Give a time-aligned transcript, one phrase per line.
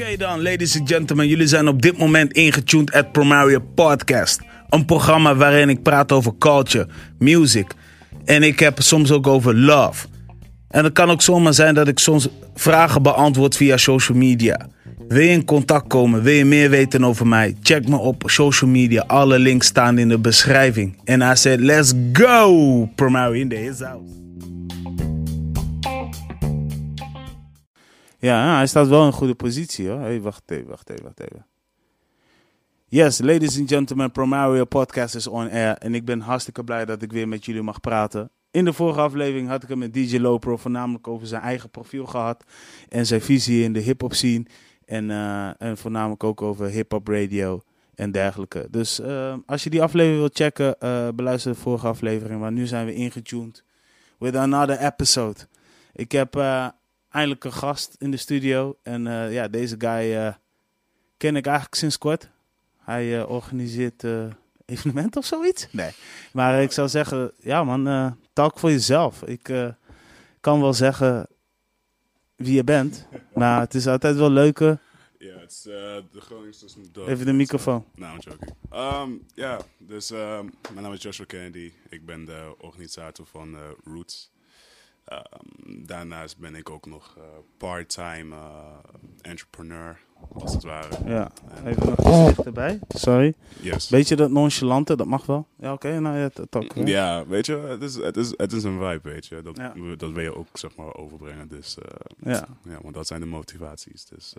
[0.00, 4.40] Oké dan, ladies and gentlemen, jullie zijn op dit moment ingetuned at Promario Podcast.
[4.68, 6.86] Een programma waarin ik praat over culture,
[7.18, 7.66] music
[8.24, 10.06] en ik heb soms ook over love.
[10.68, 14.68] En het kan ook zomaar zijn dat ik soms vragen beantwoord via social media.
[15.08, 16.22] Wil je in contact komen?
[16.22, 17.56] Wil je meer weten over mij?
[17.62, 19.04] Check me op social media.
[19.06, 20.98] Alle links staan in de beschrijving.
[21.04, 22.88] En hij zei, let's go!
[22.94, 24.19] Promario in the house.
[28.20, 30.00] Ja, hij staat wel in goede positie hoor.
[30.00, 31.46] Hey, wacht even, wacht even, wacht even.
[32.86, 35.76] Yes, ladies and gentlemen, Promario Podcast is on air.
[35.76, 38.30] En ik ben hartstikke blij dat ik weer met jullie mag praten.
[38.50, 42.06] In de vorige aflevering had ik het met DJ Lopro voornamelijk over zijn eigen profiel
[42.06, 42.44] gehad.
[42.88, 44.44] En zijn visie in de hip-hop scene.
[44.84, 47.62] En, eh, en voornamelijk ook over hip-hop radio
[47.94, 48.66] en dergelijke.
[48.70, 52.40] Dus eh, als je die aflevering wilt checken, eh, beluister de vorige aflevering.
[52.40, 53.64] Maar nu zijn we ingetuned
[54.18, 55.38] with another episode.
[55.92, 56.34] Ik heb
[57.10, 58.76] eindelijk een gast in de studio.
[58.82, 60.34] En eh, ja, deze guy eh,
[61.16, 62.28] ken ik eigenlijk sinds kort.
[62.78, 64.24] Hij eh, organiseert eh
[64.66, 65.66] evenementen of zoiets.
[65.70, 65.90] Nee.
[66.32, 69.22] Maar ik zou zeggen, ja man, eh, talk voor jezelf.
[69.22, 69.68] Ik eh,
[70.40, 71.26] kan wel zeggen
[72.36, 73.06] wie je bent.
[73.34, 74.78] Maar het is altijd wel leuker.
[75.18, 75.72] Ja, het is eh,
[76.12, 77.08] de Groningse is een dorp.
[77.08, 77.84] Even de microfoon.
[77.94, 78.54] Nou, I'm joking.
[78.70, 81.72] Ehm, Ja, dus ehm, mijn naam is Joshua Kennedy.
[81.88, 84.29] Ik ben de organisator van eh, Roots.
[85.10, 87.22] Ehm, daarnaast ben ik ook nog eh,
[87.56, 88.40] part-time eh,
[89.20, 89.98] entrepreneur,
[90.32, 90.88] als het ware.
[91.06, 91.30] Ja,
[91.64, 92.78] even nog iets dichterbij.
[92.88, 93.34] Sorry.
[93.60, 93.88] Yes.
[93.88, 95.46] Beetje dat nonchalante, dat mag wel.
[95.58, 96.00] Ja, oké.
[96.00, 96.66] nou ja, dat.
[96.74, 99.42] Ja, weet je, het is, het, is, het is een vibe, weet je.
[99.42, 99.72] Dat, Ja.
[99.96, 101.48] dat wil je ook, zeg maar, overbrengen.
[101.48, 102.46] Dus eh, Ja.
[102.64, 104.04] ja, want dat zijn de motivaties.
[104.04, 104.34] Dus,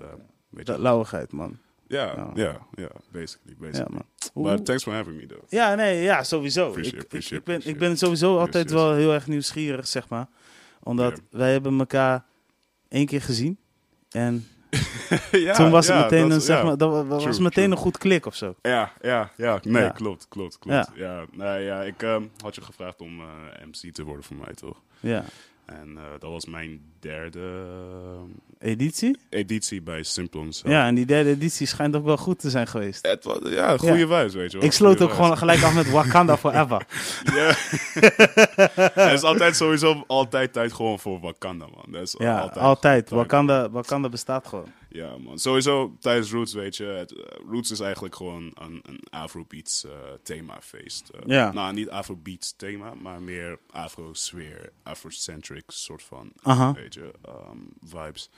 [0.50, 0.81] weet Dat je.
[0.81, 1.58] lauwigheid, man.
[1.88, 2.31] Ja, Ja.
[2.35, 3.97] ja, ja, basically, Ja, basically.
[3.97, 4.53] But Oeh.
[4.53, 5.44] thanks for having me, though.
[5.50, 6.67] Ja, nee, ja, sowieso.
[6.67, 10.09] Appreciate, ik, ik, appreciate, ik, ben, ik ben sowieso altijd wel heel erg nieuwsgierig, zeg
[10.09, 10.28] maar.
[10.84, 11.38] Omdat Ja.
[11.38, 12.24] wij hebben elkaar
[12.88, 13.58] één keer gezien.
[14.10, 14.48] En
[15.32, 17.52] ja, toen was het ja, meteen, dat een, zeg maar, dat wa- was True, meteen
[17.64, 17.72] true.
[17.72, 18.56] een goed klik of zo.
[18.62, 19.59] Ja, ja, ja.
[19.62, 20.90] Nee, klopt, klopt, klopt.
[20.96, 23.25] Ja, nee, ja ik ehm, had je gevraagd om eh,
[23.66, 24.81] MC te worden voor mij, toch?
[25.00, 25.24] Ja.
[25.66, 28.29] En eh, dat was mijn derde ehm,
[28.59, 29.17] Editie?
[29.29, 30.51] editie bij Simplon.
[30.63, 33.07] Ja, en die derde editie schijnt ook wel goed te zijn geweest.
[33.07, 34.07] Het was, ja, goede Ja.
[34.07, 34.66] wijs, weet je wel.
[34.66, 36.85] Ik sloot Goeie ook gewoon gelijk af met Wakanda Forever.
[37.33, 37.53] Ja.
[38.94, 41.85] Het is altijd sowieso altijd tijd gewoon voor Wakanda, man.
[41.88, 42.57] Dat is Ja, altijd.
[42.66, 42.81] altijd.
[43.07, 43.09] tijd.
[43.19, 44.66] Wakanda, Wakanda bestaat gewoon.
[44.94, 45.40] Ja, man.
[45.40, 46.84] Sowieso tijdens Roots, weet je.
[46.84, 49.91] Het, eh, Roots is eigenlijk gewoon een, een Afrobeats eh
[50.24, 51.09] themafeest.
[51.09, 51.52] Eh, Ja.
[51.52, 56.74] Nou, niet Afrobeats thema, maar meer Afro-sfeer, Afrocentric soort van, Aha.
[56.74, 58.29] weet je, ehm, vibes.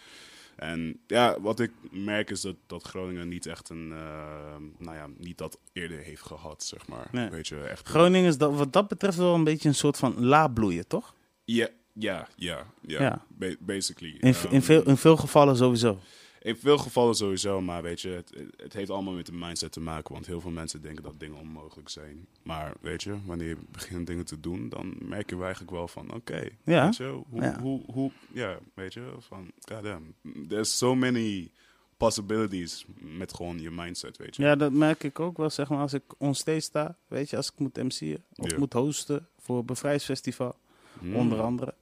[0.55, 5.07] En ja, wat ik merk is dat, dat Groningen niet echt een, eh, nou ja,
[5.17, 7.07] niet dat eerder heeft gehad, zeg maar.
[7.11, 7.29] Nee.
[7.29, 7.87] Weet je, echt.
[7.87, 11.13] Groningen is dat, wat dat betreft wel een beetje een soort van laabloeien, toch?
[11.45, 13.01] Ja, ja, ja, ja.
[13.01, 13.25] Ja.
[13.27, 14.15] Ba- basically.
[14.19, 15.99] In, Ehm, in, veel, in veel gevallen sowieso.
[16.43, 19.79] In veel gevallen sowieso, maar weet je, het, het heeft allemaal met de mindset te
[19.79, 20.13] maken.
[20.13, 22.27] Want heel veel mensen denken dat dingen onmogelijk zijn.
[22.43, 26.13] Maar weet je, wanneer je begint dingen te doen, dan merk je eigenlijk wel van,
[26.13, 26.85] oké, Ja.
[26.85, 27.59] weet je, hoe, Ja.
[27.61, 30.13] hoe, hoe, ja, weet je, van, goddamn,
[30.47, 31.51] there's so many
[31.97, 34.43] possibilities met gewoon je mindset, weet je.
[34.43, 36.97] Ja, dat merk ik ook wel, zeg maar, als ik onstage sta.
[37.07, 40.55] Weet je, als ik moet MC'en of moet hosten voor bevrijdsfestival,
[40.99, 41.73] Hmm, onder andere.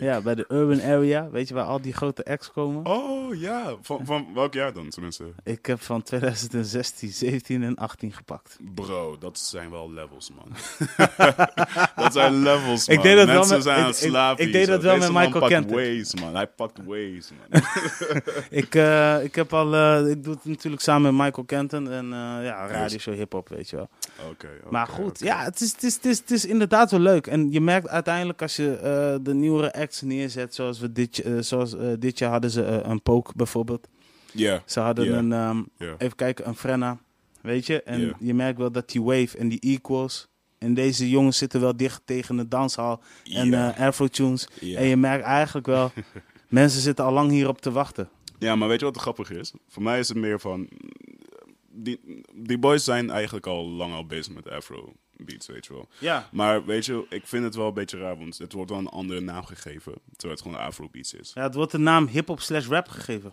[0.00, 2.86] Ja, bij de Urban Area, weet je, waar al die grote acts komen.
[2.86, 5.24] Oh ja, van, van welk jaar dan tenminste?
[5.44, 8.56] Ik heb van 2016, 17 en 18 gepakt.
[8.74, 10.52] Bro, dat zijn wel levels, man.
[12.04, 12.96] dat zijn levels, man.
[12.96, 14.44] Ik deed dat wel met- zijn aan ik- het slapen.
[14.46, 15.76] ik deed dat wel Deze met Michael Kenton.
[15.76, 16.34] Waze, man.
[16.34, 17.62] Hij pakt Waze, man.
[18.60, 22.04] Ik, eh, ik heb al, eh, ik doe het natuurlijk samen met Michael Kenton en
[22.04, 23.88] eh ja, radioshow hip-hop, weet je wel.
[24.30, 27.26] Oké, Maar goed, ja, het is, het, is, het, is, het is inderdaad wel leuk.
[27.26, 31.74] En je merkt uiteindelijk als je de nieuwere acts neerzet, zoals, we dit, eh, zoals
[31.74, 33.88] eh, dit jaar hadden ze eh, een Poke bijvoorbeeld.
[34.32, 36.98] Ja, Ze hadden een, ehm, even kijken, een Frenna,
[37.40, 37.82] weet je.
[37.82, 40.28] En je merkt wel dat die wave en die equals...
[40.58, 44.48] En deze jongens zitten wel dicht tegen de danshal en Afro-tunes.
[44.60, 45.92] En je merkt eigenlijk wel,
[46.48, 48.08] mensen zitten al lang hierop te wachten.
[48.38, 49.52] Ja, maar weet je wat grappig is?
[49.68, 50.68] Voor mij is het meer van...
[51.72, 54.92] Die, die boys zijn eigenlijk al lang al bezig met afro
[55.24, 55.88] beats, weet je wel.
[55.98, 58.78] Ja, Maar weet je, ik vind het wel een beetje raar, want het wordt wel
[58.78, 59.92] een andere naam gegeven.
[60.16, 61.30] Terwijl het gewoon afro beats is.
[61.34, 63.32] ja het wordt de naam hip-hop slash rap gegeven.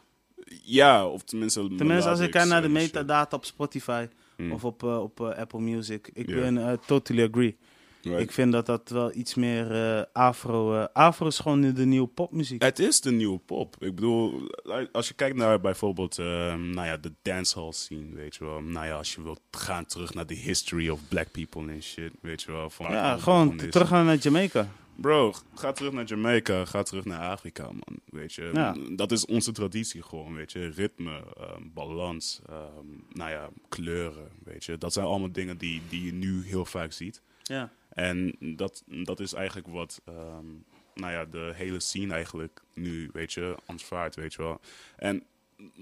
[0.64, 1.76] Ja, of tenminste...
[1.76, 4.08] Tenminste, als ik kijk naar de metadata op Spotify
[4.38, 4.52] Hmm.
[4.52, 6.10] of op, eh, op eh, Apple Music.
[6.14, 7.58] Ik ben eh, totally agree.
[8.02, 8.20] Right.
[8.20, 10.76] Ik vind dat dat wel iets meer eh, afro...
[10.80, 12.62] eh, afro is gewoon de nieuwe popmuziek.
[12.62, 13.76] Het is de nieuwe pop.
[13.80, 14.52] Ik bedoel,
[14.92, 18.62] als je kijkt naar bijvoorbeeld ehm, nou ja, de dancehall scene, weet je wel.
[18.62, 22.12] Nou ja, als je wilt gaan terug naar de history of black people en shit,
[22.22, 22.70] weet je wel.
[22.70, 23.72] Van ja, gewoon begonnen is.
[23.72, 24.68] terug gaan naar Jamaica.
[24.96, 28.00] Bro, ga terug naar Jamaica, ga terug naar Afrika, man.
[28.06, 28.76] Weet je, Ja.
[28.96, 30.68] dat is onze traditie gewoon, weet je.
[30.70, 34.78] Ritme, ehm, balans, ehm, nou ja, kleuren, weet je.
[34.78, 37.22] Dat zijn allemaal dingen die, die je nu heel vaak ziet.
[37.44, 37.70] Ja.
[37.98, 40.46] En dat, dat is eigenlijk wat, ehm,
[40.94, 44.60] nou ja, de hele scene eigenlijk nu, weet je, aanvaardt, weet je wel.
[44.96, 45.24] En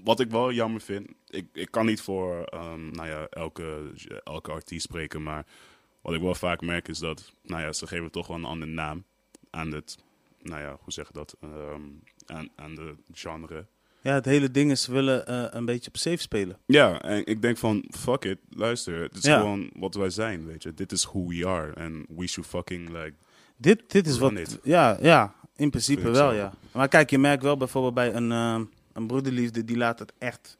[0.03, 3.91] wat ik wel jammer vind, ik, ik kan niet voor, ehm, nou ja, elke,
[4.23, 5.45] elke artiest spreken, maar
[6.01, 8.71] wat ik wel vaak merk is dat, nou ja, ze geven toch wel een andere
[8.71, 9.03] naam
[9.49, 9.97] aan het,
[10.41, 11.81] nou ja, hoe zeg je dat, Ehm,
[12.25, 13.65] aan, aan de genre.
[14.05, 16.57] Ja, het hele ding is, ze willen eh, een beetje op safe spelen.
[16.65, 19.39] Ja, en ik denk van, fuck it, luister, het is Ja.
[19.39, 20.73] gewoon wat wij zijn, weet je.
[20.73, 23.13] Dit is who we are, and we should fucking, like,
[23.57, 24.31] Dit, dit is wat.
[24.33, 24.59] It.
[24.63, 26.53] Ja, ja, in principe wel, ja.
[26.71, 28.59] Maar kijk, je merkt wel bijvoorbeeld bij een, eh,
[28.93, 30.57] een broederliefde, die laat het echt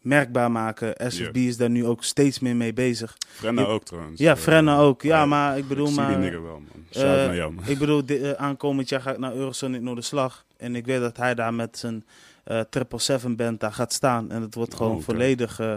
[0.00, 1.10] merkbaar maken.
[1.12, 3.16] SFB is daar nu ook steeds meer mee bezig.
[3.28, 4.20] Frenna Je- ook trouwens.
[4.20, 5.02] Ja, Eh, Frenna ook.
[5.02, 6.20] Ja, maar ik bedoel ik maar...
[6.20, 6.84] die wel, man.
[6.90, 7.64] Shout naar jou, man.
[7.66, 10.44] Ik bedoel, eh, aankomend jaar ga ik naar Eurosonic Noorderslag.
[10.56, 12.04] En ik weet dat hij daar met zijn
[12.44, 14.30] Triple Seven band daar gaat staan.
[14.30, 15.76] En het wordt gewoon Oh, volledig eh,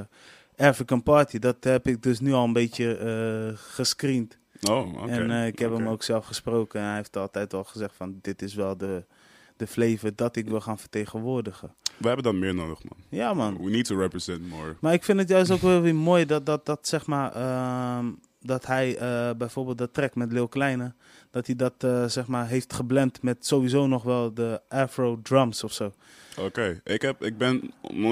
[0.58, 1.40] African Party.
[1.40, 4.38] Dat heb ik dus nu al een beetje eh gescreend.
[4.70, 5.12] Oh, oké.
[5.12, 6.80] En eh, ik heb hem ook zelf gesproken.
[6.80, 9.04] En hij heeft altijd al gezegd van dit is wel de,
[9.58, 11.74] de flavor dat ik wil gaan vertegenwoordigen.
[11.98, 12.98] We hebben dat meer nodig, man.
[13.10, 13.64] Ja man.
[13.64, 14.76] We need to represent more.
[14.80, 18.06] Maar ik vind het juist ook wel weer mooi dat, dat, dat zeg maar, ehm,
[18.40, 18.98] dat hij
[19.38, 20.94] bijvoorbeeld dat track met Lil Kleine,
[21.32, 25.72] dat hij dat zeg maar heeft geblend met sowieso nog wel de Afro drums of
[25.74, 25.92] zo.
[26.40, 27.72] Oké, ik heb, ik ben,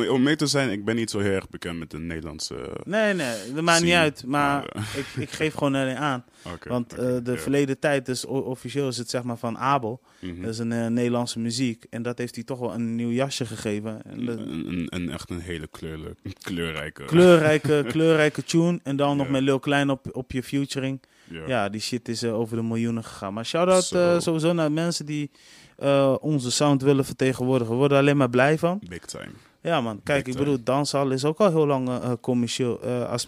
[0.10, 2.56] om mee te zijn, ik ben niet zo heel erg bekend met de Nederlandse...
[2.84, 4.24] Nee, nee, dat maakt niet uit.
[4.26, 6.26] Maar eh, ik, ik geef gewoon alleen aan.
[6.68, 10.02] Want eh, de verleden tijd, dus officieel is het zeg maar van Abel.
[10.20, 10.42] Mhm.
[10.42, 11.86] Dat is een eh, Nederlandse muziek.
[11.90, 14.02] En dat heeft hij toch wel een nieuw jasje gegeven.
[14.06, 17.06] En dat- een, een, een- echt een hele kleurle, kleurrijke...
[17.06, 18.80] kleurrijke, kleurrijke tune.
[18.84, 21.02] En dan nog met Lil Klein op, op je featuring.
[21.30, 21.48] Ja.
[21.48, 23.34] Ja, die shit is eh, over de miljoenen gegaan.
[23.34, 25.32] Maar shout-out eh, sowieso naar mensen die
[25.78, 27.74] eh, onze sound willen vertegenwoordigen.
[27.74, 28.82] We worden alleen maar blij van.
[28.90, 29.32] Big time.
[29.62, 31.90] Ja man, kijk, Big ik bedoel, danshal is ook al heel lang
[32.22, 32.80] commercieel.
[32.84, 33.26] Als,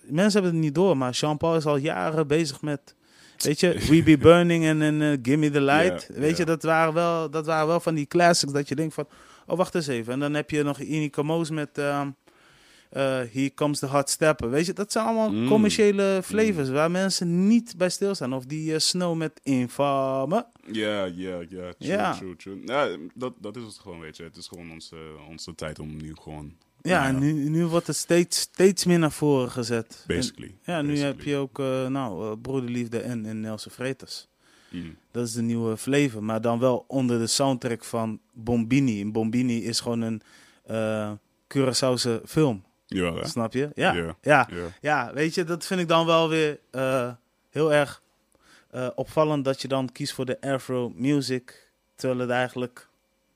[0.00, 2.94] mensen hebben het niet door, maar Jean-Paul is al jaren bezig met...
[3.42, 6.08] Weet je, We Be Burning en, en eh, Gimme the Light.
[6.14, 8.94] Ja, weet je, dat waren, wel, dat waren wel van die classics dat je denkt
[8.94, 9.06] van...
[9.46, 10.12] Oh, wacht eens even.
[10.12, 11.78] En dan heb je nog Inika Moos met...
[11.78, 12.06] ehm eh,
[13.00, 14.50] Here Comes the Hot Stepper.
[14.50, 15.48] Weet je, dat zijn allemaal Mm.
[15.48, 18.32] commerciële flavors waar mensen niet bij stilstaan.
[18.34, 20.46] Of die eh, Snow met Infame.
[20.72, 21.72] Ja, ja, ja.
[21.72, 22.14] True, Ja.
[22.14, 22.62] true, true.
[22.64, 24.22] Ja, dat, dat is het gewoon, weet je.
[24.22, 24.96] Het is gewoon onze,
[25.28, 26.52] onze tijd om nu gewoon...
[26.82, 30.04] Ja, nu, nu wordt het steeds, steeds meer naar voren gezet.
[30.08, 30.54] En- Basically.
[30.64, 31.14] ja, nu basically.
[31.16, 34.28] heb je ook eh, nou, eh, Broederliefde en, en Nelson Freitas.
[34.70, 34.96] Mm.
[35.10, 39.00] Dat is de nieuwe flavor, maar dan wel onder de soundtrack van Bombini.
[39.00, 40.22] En Bombini is gewoon een
[40.66, 41.12] eh
[41.56, 43.26] Curaçaose film, Ja, hè?
[43.26, 43.70] snap je?
[43.74, 43.92] Ja.
[43.92, 44.16] Ja.
[44.22, 44.48] Ja.
[44.50, 44.66] Ja.
[44.80, 47.12] ja, weet je, dat vind ik dan wel weer eh,
[47.50, 48.02] heel erg
[48.70, 52.88] eh, opvallend dat je dan kiest voor de Afro music, terwijl het eigenlijk...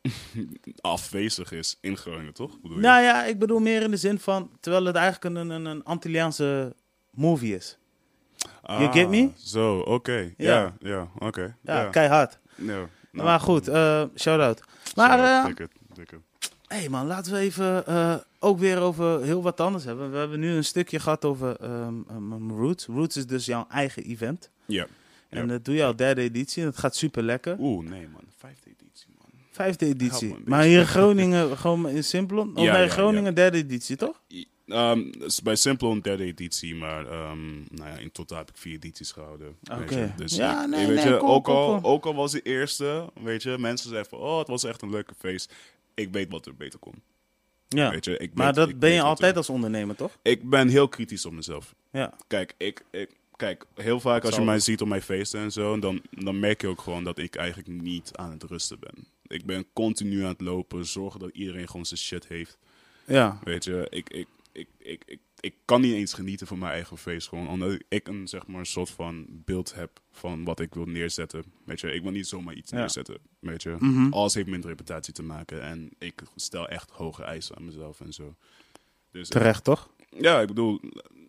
[0.81, 2.61] Afwezig is in Groningen, toch?
[2.61, 2.83] Bedoel je?
[2.83, 5.85] Nou ja, ik bedoel meer in de zin van, terwijl het eigenlijk een, een, een
[5.85, 6.75] Antilliaanse
[7.11, 7.79] movie is.
[8.67, 9.23] you get me?
[9.23, 10.33] Ah, Zo, oké.
[10.37, 10.61] Ja.
[10.61, 11.57] Ja, ja, oké.
[11.63, 12.39] Ja, keihard.
[12.55, 14.63] Nou, maar goed, eh shout-out.
[14.95, 16.21] Maar, eh, dikke, dikke.
[16.69, 20.11] Hey man, laten we even eh, ook weer over heel wat anders hebben.
[20.11, 22.87] We hebben nu een stukje gehad over ehm, ehm, Roots.
[22.87, 24.51] Roots is dus jouw eigen event.
[24.67, 24.87] Ja.
[25.29, 25.47] En Ja.
[25.47, 27.57] dat doe je al derde editie en het gaat super lekker.
[27.59, 28.21] Oeh, nee man.
[28.39, 29.29] Vijfde editie, man.
[29.51, 30.37] Vijfde editie.
[30.45, 32.57] Maar hier in Groningen gewoon in Simplon?
[32.57, 34.21] Of Ja, nee, ja, Groningen derde editie, toch?
[34.67, 38.57] Ehm, is bij Simple een derde editie, maar ehm, nou ja, in totaal heb ik
[38.57, 39.57] vier edities gehouden.
[39.81, 40.13] Oké.
[40.17, 43.43] Dus Ja, ik- nee, weet nee, je, ook, al, ook al was de eerste, weet
[43.43, 45.55] je, mensen zeggen van, oh, het was echt een leuke feest.
[45.97, 47.03] Ik weet wat er beter kon.
[47.69, 47.91] Ja.
[47.91, 50.19] Weet je, ik Maar weet- dat ik ben je altijd als ondernemer, toch?
[50.23, 51.75] Ik ben heel kritisch op mezelf.
[51.93, 52.15] Ja.
[52.27, 55.79] Kijk, ik, ik, kijk heel vaak als je mij ziet op mijn feesten en zo,
[55.79, 59.07] dan, dan merk je ook gewoon dat ik eigenlijk niet aan het rusten ben.
[59.27, 62.59] Ik ben continu aan het lopen, zorgen dat iedereen gewoon zijn shit heeft.
[63.07, 63.39] Ja.
[63.45, 66.99] Weet je, ik, ik, ik, ik, ik, ik kan niet eens genieten van mijn eigen
[66.99, 67.29] feest.
[67.29, 70.85] Gewoon omdat ik een, zeg maar, een soort van beeld heb van wat ik wil
[70.87, 71.45] neerzetten.
[71.65, 72.77] Weet je, ik wil niet zomaar iets Ja.
[72.79, 73.19] neerzetten.
[73.39, 74.13] Weet je, Mhm.
[74.13, 75.63] alles heeft met reputatie te maken.
[75.63, 78.35] En ik stel echt hoge eisen aan mezelf en zo.
[79.11, 79.91] Dus Terecht, toch?
[80.11, 80.81] ja, ik bedoel,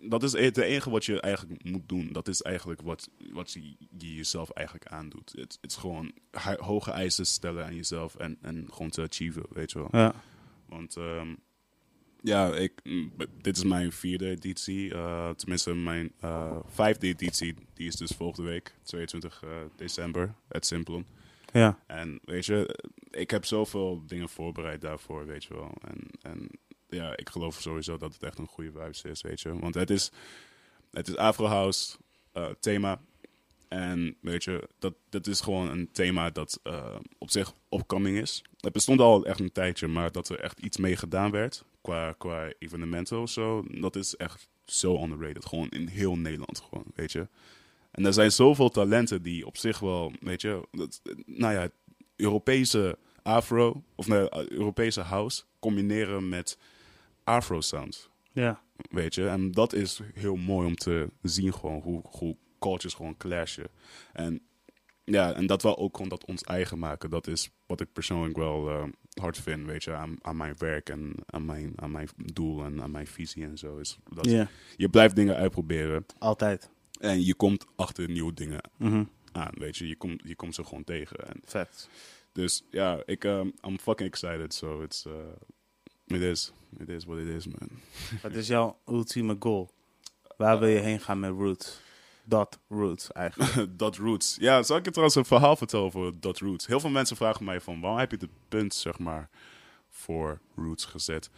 [0.02, 2.12] dat is het enige wat je eigenlijk moet doen.
[2.12, 5.34] Dat is eigenlijk wat, wat je, je jezelf eigenlijk aandoet.
[5.36, 6.12] Het het is gewoon
[6.58, 9.88] hoge eisen stellen aan jezelf en, en gewoon te achieven, weet je wel.
[9.92, 10.14] Ja.
[10.66, 11.36] Want ehm,
[12.28, 14.94] ja, ik, mm, dit is mijn vierde editie.
[14.94, 20.66] eh, tenminste, mijn eh, vijfde editie, die is dus volgende week, 22 eh, december, het
[20.66, 21.06] Simplon.
[21.54, 21.80] Ja.
[21.88, 22.80] En weet je,
[23.12, 25.72] ik heb zoveel dingen voorbereid daarvoor, weet je wel.
[25.82, 26.50] En, en
[26.90, 29.60] ja, ik geloof sowieso dat het echt een goede vibes is, weet je.
[29.60, 30.12] Want het is,
[30.92, 31.98] het is Afro House
[32.60, 33.02] thema.
[33.68, 36.62] En weet je, dat, dat is gewoon een thema dat
[37.18, 38.42] op zich opkoming is.
[38.60, 42.14] Het bestond al echt een tijdje, maar dat er echt iets mee gedaan werd qua,
[42.18, 45.46] qua evenementen of zo, dat is echt zo underrated.
[45.46, 47.28] Gewoon in heel Nederland, gewoon, weet je.
[47.92, 51.70] En er zijn zoveel talenten die op zich wel, weet je, dat, nou ja,
[52.16, 56.58] Europese afro, of nee, Europese house combineren met
[57.24, 58.10] afro sounds.
[58.32, 58.62] Ja.
[58.90, 63.18] Weet je, en dat is heel mooi om te zien gewoon hoe, hoe cultures gewoon
[63.18, 63.70] clashen.
[64.14, 64.42] En
[65.12, 67.10] ja, en dat we ook gewoon dat ons eigen maken.
[67.10, 68.84] Dat is wat ik persoonlijk wel uh,
[69.14, 72.82] hard vind, weet je, aan, aan mijn werk en aan mijn, aan mijn doel en
[72.82, 73.78] aan mijn visie en zo.
[73.78, 74.48] Is dat.
[74.78, 76.70] Je blijft dingen uitproberen Altijd.
[77.00, 79.04] en je komt achter nieuwe dingen Mhm.
[79.32, 79.88] aan, weet je.
[79.88, 81.28] Je komt, je komt ze gewoon tegen.
[81.28, 81.90] En Vet.
[82.32, 84.54] dus ja, ik, um, I'm fucking excited.
[84.54, 85.14] So it's, uh,
[86.06, 87.70] it is, it is what it is, man.
[88.22, 89.70] Wat is jouw ultieme goal?
[90.38, 91.82] Waar wil je heen gaan met Roots?
[92.30, 93.68] Dat Roots eigenlijk.
[93.80, 94.38] Dot Roots.
[94.40, 96.68] Ja, zal ik je trouwens een verhaal vertellen over Dot Roots?
[96.68, 99.30] Heel veel mensen vragen mij van, waarom heb je het punt, zeg maar,
[99.90, 101.30] voor Roots gezet?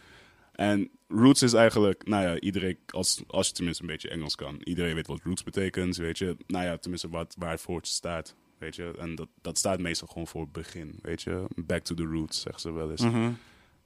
[0.52, 4.60] En Roots is eigenlijk, nou ja, iedereen, als, als je tenminste een beetje Engels kan,
[4.64, 6.36] iedereen weet wat Roots betekent, weet je.
[6.46, 8.94] Nou ja, tenminste wat, waar het voor staat, weet je.
[8.98, 11.44] En dat, dat staat meestal gewoon voor het begin, weet je.
[11.56, 13.02] Back to the roots, zeggen ze wel eens.
[13.02, 13.32] Mhm.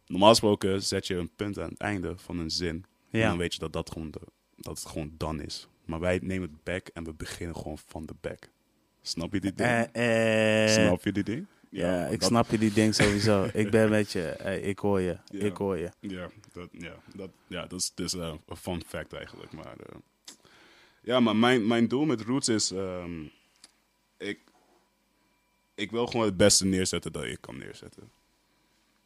[0.07, 2.85] Normaal gesproken zet je een punt aan het einde van een zin.
[3.11, 3.29] En Ja.
[3.29, 4.21] dan weet je dat, dat, gewoon de,
[4.57, 5.69] dat het gewoon dan is.
[5.85, 8.49] Maar wij nemen het back en we beginnen gewoon van de back.
[9.03, 9.89] Snap je dit ding?
[9.93, 11.47] Eh, eh, Snap je dit ding?
[11.69, 13.49] ja, ik dat- snap je die ding sowieso.
[13.53, 14.23] ik ben met je.
[14.29, 15.17] Eh, ik hoor je.
[15.31, 15.91] Ik hoor je.
[16.01, 19.53] Ja, dat, ja, dat, ja, dat is dus eh, een fun fact eigenlijk.
[19.53, 19.97] Maar, eh,
[21.03, 22.71] ja, maar mijn, mijn doel met Roots is...
[22.71, 23.23] ehm,
[24.17, 24.41] ik,
[25.75, 28.11] ik wil gewoon het beste neerzetten dat ik kan neerzetten.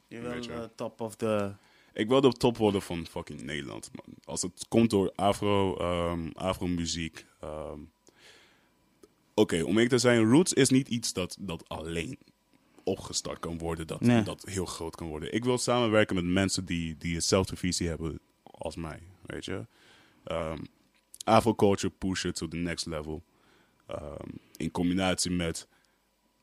[0.09, 1.53] Je wil eh, top of the...
[1.93, 4.15] Ik wil de top worden van fucking Nederland, man.
[4.25, 7.27] Als het komt door afro, ehm afro-muziek.
[7.41, 7.81] ehm.
[9.35, 12.19] Oké, om eerlijk te zijn, Roots is niet iets dat, dat alleen
[12.85, 14.23] opgestart kan worden, dat, Nee.
[14.23, 15.33] dat heel groot kan worden.
[15.35, 19.67] Ik wil samenwerken met mensen die, die hetzelfde visie hebben als mij, weet je.
[20.25, 20.59] Ehm
[21.25, 23.23] Afro-culture pushen to the next level.
[24.57, 25.69] In combinatie met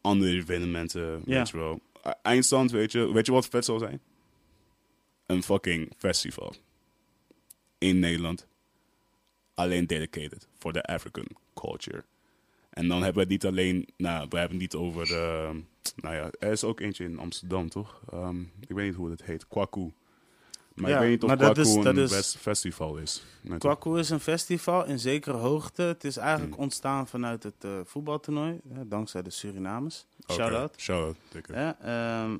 [0.02, 1.80] andere evenementen, weet je wel.
[2.04, 4.00] E- Eindstand, weet je, weet je wat vet zal zijn?
[5.26, 6.54] Een fucking festival.
[7.78, 8.48] In Nederland.
[9.54, 12.04] Alleen dedicated voor de African culture.
[12.70, 15.62] En dan hebben we het niet alleen, nou, we hebben het niet over, de,
[15.96, 18.02] nou ja, er is ook eentje in Amsterdam, toch?
[18.12, 19.92] Ehm, ik weet niet hoe het heet, Kwaku.
[20.74, 23.24] Maar Ja, ik weet niet of Kwaku is- een is- festival is.
[23.58, 25.82] Kwaku is een festival in zekere hoogte.
[25.82, 26.62] Het is eigenlijk Mm.
[26.62, 28.60] ontstaan vanuit het eh, voetbaltoernooi.
[28.64, 30.06] dankzij de Surinamers.
[30.22, 30.74] Oké, Shout-out.
[30.80, 31.54] Shout-out, dikke.
[31.54, 32.38] Ja, ehm,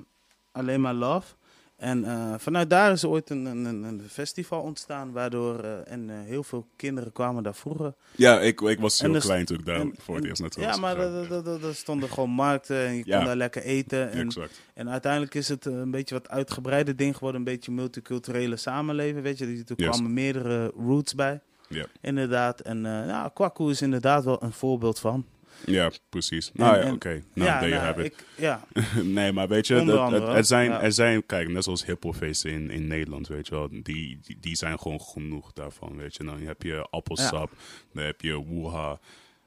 [0.52, 1.34] alleen maar love.
[1.76, 6.16] En eh, vanuit daar is ooit een, een, een- festival ontstaan, waardoor eh, en eh,
[6.24, 7.94] heel veel kinderen kwamen daar vroeger.
[8.14, 10.62] Ja, ik, ik was heel dus- klein toen ik daar en- voor het eerst naartoe
[10.62, 13.16] Ja, maar er- er- er- er stonden gewoon markten en je Ja.
[13.16, 14.10] kon daar lekker eten.
[14.10, 14.60] En, Exact.
[14.74, 19.38] en uiteindelijk is het een beetje wat uitgebreider ding geworden, een beetje multiculturele samenleving, weet
[19.38, 19.46] je.
[19.46, 19.88] Er Yes.
[19.88, 21.86] kwamen meerdere roots bij, Ja.
[22.00, 22.60] inderdaad.
[22.60, 25.24] En ja, Kwaku is inderdaad wel een voorbeeld van.
[25.64, 26.50] Ja, precies.
[26.54, 27.22] Nou ja, en- oké.
[27.34, 28.12] Nou, ja, there you nou, have it.
[28.12, 28.66] ik, ja,
[29.02, 30.82] nee, maar weet je, dat, het, er, zijn, ja.
[30.82, 34.56] er zijn, kijk, net zoals hiphopfeesten in, in Nederland, weet je wel, die, die, die
[34.56, 36.24] zijn gewoon genoeg daarvan, weet je.
[36.24, 37.50] Dan heb je appelsap,
[37.92, 38.98] dan heb je woeha,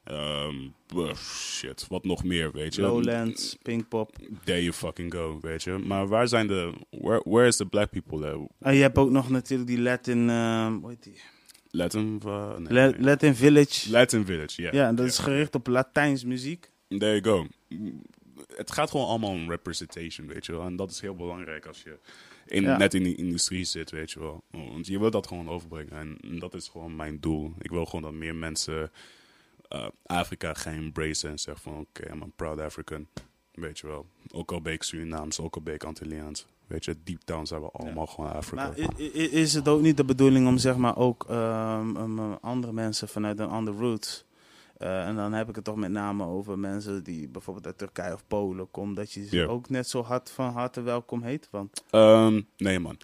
[0.03, 0.55] ehm,
[0.95, 2.81] uh, shit, wat nog meer, weet je.
[2.81, 4.15] Lowlands, Pinkpop.
[4.43, 5.71] There you fucking go, weet je.
[5.71, 8.47] Maar waar zijn de, where, where is the black people?
[8.59, 11.21] En je hebt ook nog natuurlijk die Latin, ehm hoe heet die?
[11.71, 12.99] Latin, uh, nee, La- nee.
[13.01, 13.91] Latin Village.
[13.91, 14.69] Latin Village, ja.
[14.71, 16.71] ja, en dat is gericht op Latijns muziek.
[16.87, 17.47] There you go.
[18.55, 20.65] Het gaat gewoon allemaal om representation, weet je wel.
[20.65, 21.99] En dat is heel belangrijk als je
[22.45, 22.77] in, Ja.
[22.77, 24.43] net in die industrie zit, weet je wel.
[24.51, 26.17] Want je wil dat gewoon overbrengen.
[26.21, 27.53] En dat is gewoon mijn doel.
[27.59, 28.91] Ik wil gewoon dat meer mensen
[29.67, 31.79] eh, Afrika gaan embracen en zeggen van...
[31.79, 33.07] Oké, I'm a proud African.
[33.51, 34.05] Weet je wel.
[34.31, 36.45] Ook al ben ik Surinaams, ook al ben ik Antilliaans.
[36.69, 38.67] Weet je, deep down zijn we allemaal gewoon Afrika.
[38.67, 38.77] Maar
[39.31, 43.39] is het ook niet de bedoeling om zeg maar ook ehm, um, andere mensen vanuit
[43.39, 44.25] een andere roots...
[44.77, 48.13] eh, en dan heb ik het toch met name over mensen die bijvoorbeeld uit Turkije
[48.13, 48.95] of Polen komen...
[48.95, 51.47] dat je ze ook net zo hard van harte welkom heet.
[51.51, 52.97] Want Ehm, nee, man.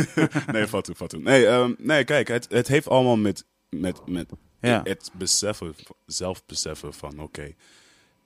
[0.52, 1.22] nee, Fatou, Fatou.
[1.22, 4.80] Nee, ehm, nee kijk, het, het heeft allemaal met, met, met Ja.
[4.84, 5.74] het beseffen,
[6.06, 7.54] zelf beseffen van, oké,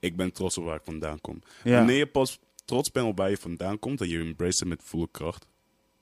[0.00, 1.40] ik ben trots op waar ik vandaan kom.
[1.64, 4.68] ja, Wanneer je pas trots bent op waar je vandaan komt en je embrace het
[4.68, 5.46] met volle kracht,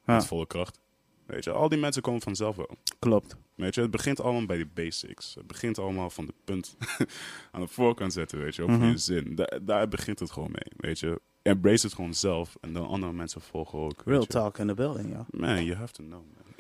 [0.07, 0.15] Ja.
[0.15, 0.79] met volle kracht,
[1.27, 2.71] weet je, al die mensen komen vanzelf wel.
[2.99, 3.37] klopt.
[3.55, 5.35] Weet je, het begint allemaal bij de basics.
[5.35, 6.77] Het begint allemaal van de punt
[7.53, 8.85] aan de voorkant zetten, weet je, op Mhm.
[8.85, 9.35] je zin.
[9.35, 11.21] Da- daar begint het gewoon mee, weet je.
[11.43, 14.03] Embrace het gewoon zelf en dan andere mensen volgen ook.
[14.05, 15.27] Real talk in the building, ja.
[15.31, 16.57] Man, you have to know, man.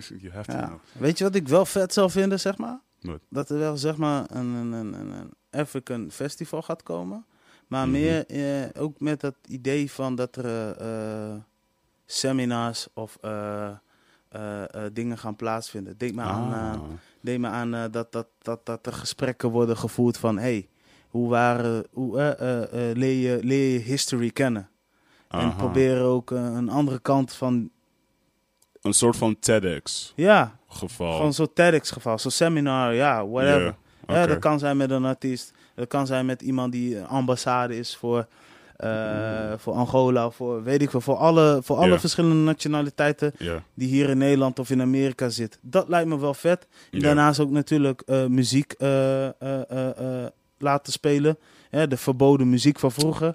[0.20, 0.78] you have to know.
[0.92, 2.80] Weet je wat ik wel vet zou vinden, zeg maar?
[3.28, 7.24] Dat er wel zeg maar een, een, een, een, African Festival gaat komen.
[7.66, 7.90] Maar Mhm.
[7.90, 11.34] meer eh, ook met dat idee van dat er eh, eh,
[12.06, 13.18] seminars of
[14.92, 15.98] dingen gaan plaatsvinden.
[15.98, 16.80] Denk maar aan, Ah.
[17.20, 20.38] denk maar aan dat, dat, dat, dat er gesprekken worden gevoerd van...
[20.38, 20.68] Hey,
[21.08, 22.36] hoe, waren, hoe
[22.94, 24.68] leer, je, leer je history kennen?
[25.28, 25.50] En Aha.
[25.56, 27.70] proberen ook een andere kant van...
[28.82, 31.12] Een soort van TEDx Ja, geval.
[31.16, 33.74] gewoon zo'n TEDx geval, zo'n seminar, ja, whatever.
[34.06, 35.52] Ja, dat kan zijn met een artiest.
[35.74, 38.26] Dat kan zijn met iemand die ambassade is voor,
[38.76, 43.32] eh, voor Angola, voor weet ik veel, voor alle, voor alle verschillende nationaliteiten
[43.74, 45.60] die hier in Nederland of in Amerika zitten.
[45.62, 46.66] Dat lijkt me wel vet.
[46.90, 49.28] Daarnaast ook natuurlijk eh, muziek eh,
[50.58, 51.38] laten spelen.
[51.70, 53.34] Hè, de verboden muziek van vroeger.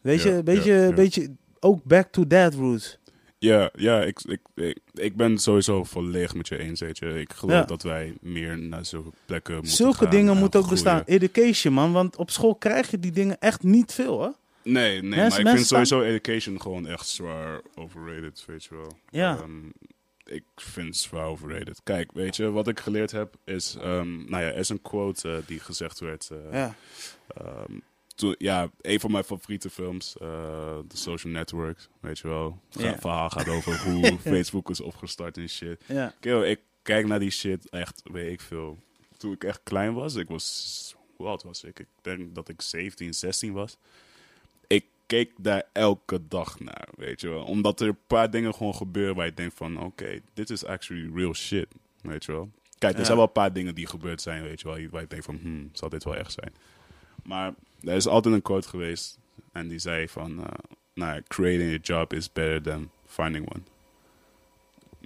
[0.00, 0.94] Weet je, weet ja, je, ja.
[0.94, 1.30] weet je,
[1.60, 2.98] ook back to that roots.
[3.42, 7.20] Ja, ja ik, ik, ik, ik ben sowieso volledig met je eens, weet je.
[7.20, 7.64] Ik geloof Ja.
[7.64, 10.84] dat wij meer naar zulke plekken moeten Zulke gaan dingen en moeten ook groeien.
[10.84, 11.02] bestaan.
[11.06, 11.92] Education, man.
[11.92, 14.28] Want op school krijg je die dingen echt niet veel, hè?
[14.62, 18.74] Nee, nee, Mensen- maar ik vind staan- sowieso education gewoon echt zwaar overrated, weet je
[18.74, 18.98] wel.
[19.10, 19.36] Ja.
[19.36, 19.66] Ehm,
[20.24, 21.80] ik vind het zwaar overrated.
[21.84, 25.30] Kijk, weet je, wat ik geleerd heb is, ehm, nou ja, er is een quote
[25.32, 26.30] eh, die gezegd werd.
[26.30, 26.74] eh, Ja.
[27.36, 27.78] ehm,
[28.20, 32.60] toen, ja, een van mijn favoriete films, eh The Social Network, weet je wel.
[32.70, 35.82] Het verhaal gaat over hoe Facebook is opgestart en shit.
[36.20, 38.78] Kill, ik kijk naar die shit echt, weet ik veel.
[39.16, 41.78] Toen ik echt klein was, ik was, hoe oud was ik?
[41.78, 43.76] Ik denk dat ik 17, 16 was.
[44.66, 47.44] Ik keek daar elke dag naar, weet je wel.
[47.44, 51.10] Omdat er een paar dingen gewoon gebeuren waar je denkt van, oké, dit is actually
[51.14, 51.66] real shit,
[52.02, 52.50] weet je wel.
[52.78, 53.04] Kijk, er Ja.
[53.04, 55.38] zijn wel een paar dingen die gebeurd zijn, weet je wel, waar je denkt van,
[55.42, 56.52] hmm, zal dit wel echt zijn?
[57.22, 59.18] Maar er is altijd een quote geweest
[59.52, 60.52] en die zei van, eh,
[60.94, 63.62] nou, creating a job is better than finding one.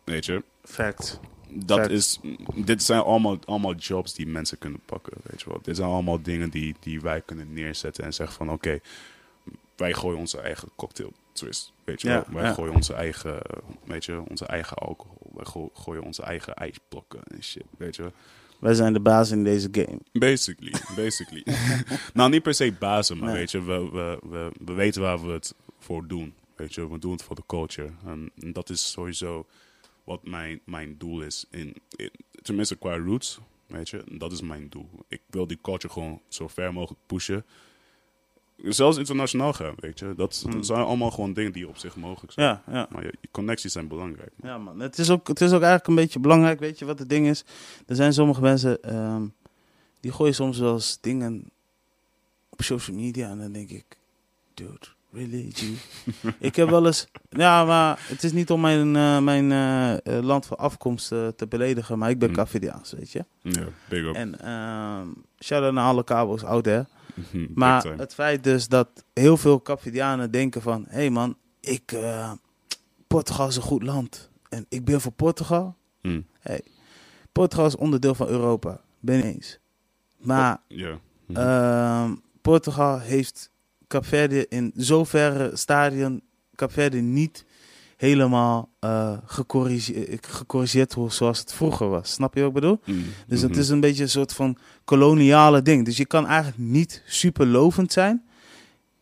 [0.04, 0.42] Weet je?
[0.64, 1.20] Fact.
[1.48, 1.90] Dat Fact.
[1.90, 2.20] is,
[2.54, 5.58] dit zijn allemaal, allemaal jobs die mensen kunnen pakken, weet je wel.
[5.62, 8.78] Dit zijn allemaal dingen die, die wij kunnen neerzetten en zeggen van, oké,
[9.76, 12.34] wij gooien onze eigen cocktail twist, weet je Ja, wel.
[12.34, 12.52] Wij ja.
[12.54, 13.40] gooien onze eigen,
[13.84, 15.30] weet je, onze eigen alcohol.
[15.34, 18.12] Wij go- gooien onze eigen ijsblokken en shit, weet je wel.
[18.64, 19.98] Wij zijn de baas in deze game.
[20.12, 21.44] Basically, basically.
[22.14, 23.36] nou, niet per se bazen, maar Nee.
[23.36, 26.34] weet je, we, we, we, we weten waar we het voor doen.
[26.56, 27.90] Weet je, we doen het voor de culture.
[28.06, 29.46] En dat is sowieso
[30.04, 31.44] wat mijn, mijn doel is.
[31.50, 32.10] In, in,
[32.42, 34.88] tenminste, qua roots, weet je, dat is mijn doel.
[35.08, 37.44] Ik wil die culture gewoon zo ver mogelijk pushen.
[38.56, 40.14] Zelfs internationaal gaan, weet je.
[40.16, 40.52] Dat, Hmm.
[40.52, 42.46] dat zijn allemaal gewoon dingen die op zich mogelijk zijn.
[42.46, 42.86] Ja, ja.
[42.90, 44.30] Maar je, connecties zijn belangrijk.
[44.36, 44.50] man.
[44.50, 44.80] Ja, man.
[44.80, 46.60] Het is, ook, het is ook eigenlijk een beetje belangrijk.
[46.60, 47.44] Weet je wat het ding is?
[47.86, 49.22] Er zijn sommige mensen ehm,
[50.00, 51.44] die gooien soms wel eens dingen
[52.48, 53.30] op social media.
[53.30, 53.84] En dan denk ik,
[54.54, 55.52] dude, really?
[56.38, 57.06] Ik heb wel eens.
[57.30, 59.52] Ja, maar het is niet om mijn, eh, mijn
[60.04, 61.98] eh, land van afkomst eh, te beledigen.
[61.98, 62.34] Maar ik ben Mm.
[62.34, 63.24] Cavidiaans, weet je.
[63.42, 64.14] Ja, big up.
[64.14, 65.06] En ehm
[65.38, 66.86] shout-out naar alle kabels out there.
[67.14, 70.84] Big Maar het feit dus dat heel veel Capidianen denken van...
[70.88, 72.32] Hé hey man, ik, eh,
[73.06, 74.30] Portugal is een goed land.
[74.48, 75.76] En ik ben voor Portugal.
[76.00, 76.26] Hmm.
[77.32, 78.80] Portugal is onderdeel van Europa.
[79.00, 79.58] Ben je eens.
[80.16, 80.98] Maar Ja.
[81.26, 81.40] Mhm.
[81.40, 83.50] ehm, Portugal heeft
[83.86, 86.22] Capverde in zoverre stadion...
[86.54, 87.44] Capverde niet
[87.96, 92.12] helemaal eh gecorrigeerd, gecorrigeerd hoe- zoals het vroeger was.
[92.12, 92.80] Snap je wat ik bedoel?
[92.84, 93.04] Mm.
[93.26, 93.48] Dus Mhm.
[93.48, 95.84] het is een beetje een soort van koloniale ding.
[95.84, 98.24] Dus je kan eigenlijk niet super lovend zijn.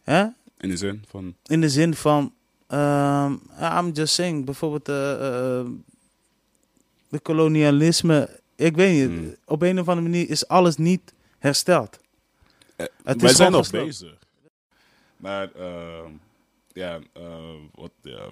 [0.03, 0.23] Hè?
[0.59, 1.35] In de zin van...
[1.47, 2.35] In de zin van,
[2.67, 4.95] ehm, I'm just saying, bijvoorbeeld eh,
[7.09, 8.41] de kolonialisme.
[8.57, 9.35] Ik weet niet, Hmm.
[9.45, 12.01] op een of andere manier is alles niet hersteld.
[12.77, 14.19] Eh, Het wij is zijn nog bezig.
[15.17, 16.11] Maar, ehm,
[16.73, 16.99] ja,
[17.75, 18.31] wat, ja.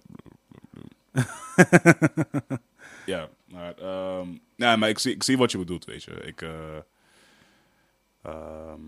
[3.07, 6.11] ja, maar, ehm, ja, maar ik zie, ik zie wat je bedoelt, weet je.
[6.11, 6.77] Ik, eh,
[8.23, 8.81] ehm,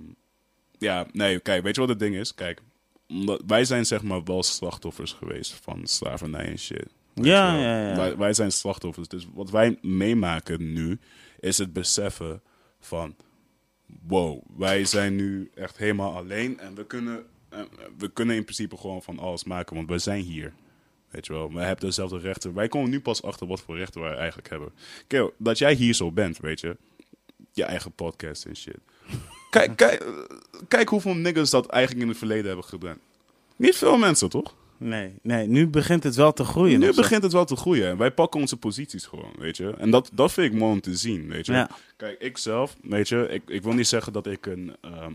[0.78, 2.34] ja, nee, kijk, weet je wat het ding is?
[2.34, 2.62] Kijk,
[3.08, 6.88] omdat wij zijn zeg maar wel slachtoffers geweest van slavernij en shit.
[7.14, 7.96] Ja, ja, ja.
[7.96, 9.08] Wij, wij zijn slachtoffers.
[9.08, 10.98] Dus wat wij meemaken nu,
[11.40, 12.42] is het beseffen
[12.80, 13.16] van...
[14.02, 16.58] Wow, wij zijn nu echt helemaal alleen.
[16.58, 17.24] En we kunnen,
[17.98, 19.76] we kunnen in principe gewoon van alles maken.
[19.76, 20.52] Want wij zijn hier.
[21.12, 22.54] Weet je wel, wij hebben dezelfde rechten.
[22.54, 24.72] Wij komen nu pas achter wat voor rechten wij eigenlijk hebben.
[25.06, 26.76] Kijk, dat jij hier zo bent, weet je.
[27.52, 28.78] Je eigen podcast en shit.
[29.50, 30.04] Kijk, kijk,
[30.68, 32.98] kijk hoeveel niggas dat eigenlijk in het verleden hebben gedaan.
[33.56, 34.54] Niet veel mensen, toch?
[34.76, 36.80] Nee, nee, nu begint het wel te groeien.
[36.80, 37.00] Nu zo.
[37.00, 37.88] begint het wel te groeien.
[37.88, 39.74] En wij pakken onze posities gewoon, weet je.
[39.78, 41.52] En dat, dat vind ik mooi om te zien, weet je.
[41.52, 41.70] Ja.
[41.96, 45.12] Kijk, ik zelf, weet je, ik, ik wil niet zeggen dat ik een, ehm,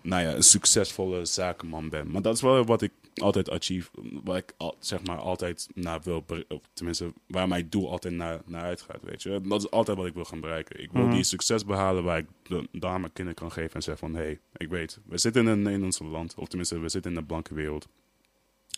[0.00, 2.10] nou ja, een succesvolle zakenman ben.
[2.10, 2.92] Maar dat is wel wat ik
[3.22, 3.90] altijd achieve,
[4.24, 8.40] waar ik al, zeg maar altijd naar wil, of tenminste, waar mijn doel altijd naar,
[8.46, 9.40] naar uitgaat, weet je.
[9.40, 10.82] Dat is altijd wat ik wil gaan bereiken.
[10.82, 11.14] Ik wil Mhm.
[11.14, 14.24] die succes behalen waar ik de, aan mijn kinderen kan geven en zeggen van, hé,
[14.24, 17.26] hey, ik weet, we zitten in een Nederlandse land, of tenminste, we zitten in een
[17.26, 17.88] blanke wereld.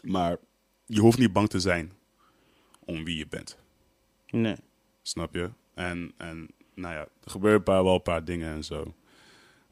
[0.02, 0.36] Maar
[0.86, 1.92] je hoeft niet bang te zijn
[2.84, 3.58] om wie je bent.
[4.30, 4.56] Nee.
[5.02, 5.50] Snap je?
[5.74, 8.94] En, en nou ja, er gebeuren een paar, wel een paar dingen en zo.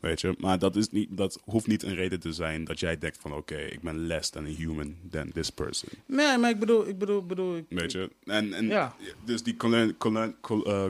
[0.07, 0.35] Weet je?
[0.39, 3.33] Maar dat, is niet, dat hoeft niet een reden te zijn dat jij denkt van...
[3.33, 5.89] Oké, ik ben less than a human than this person.
[6.07, 8.11] Nee, maar ik bedoel, ik bedoel, bedoel ik, Weet je?
[8.25, 8.95] En, en Ja.
[9.25, 10.85] dus die kolon- kolon- kol- eh,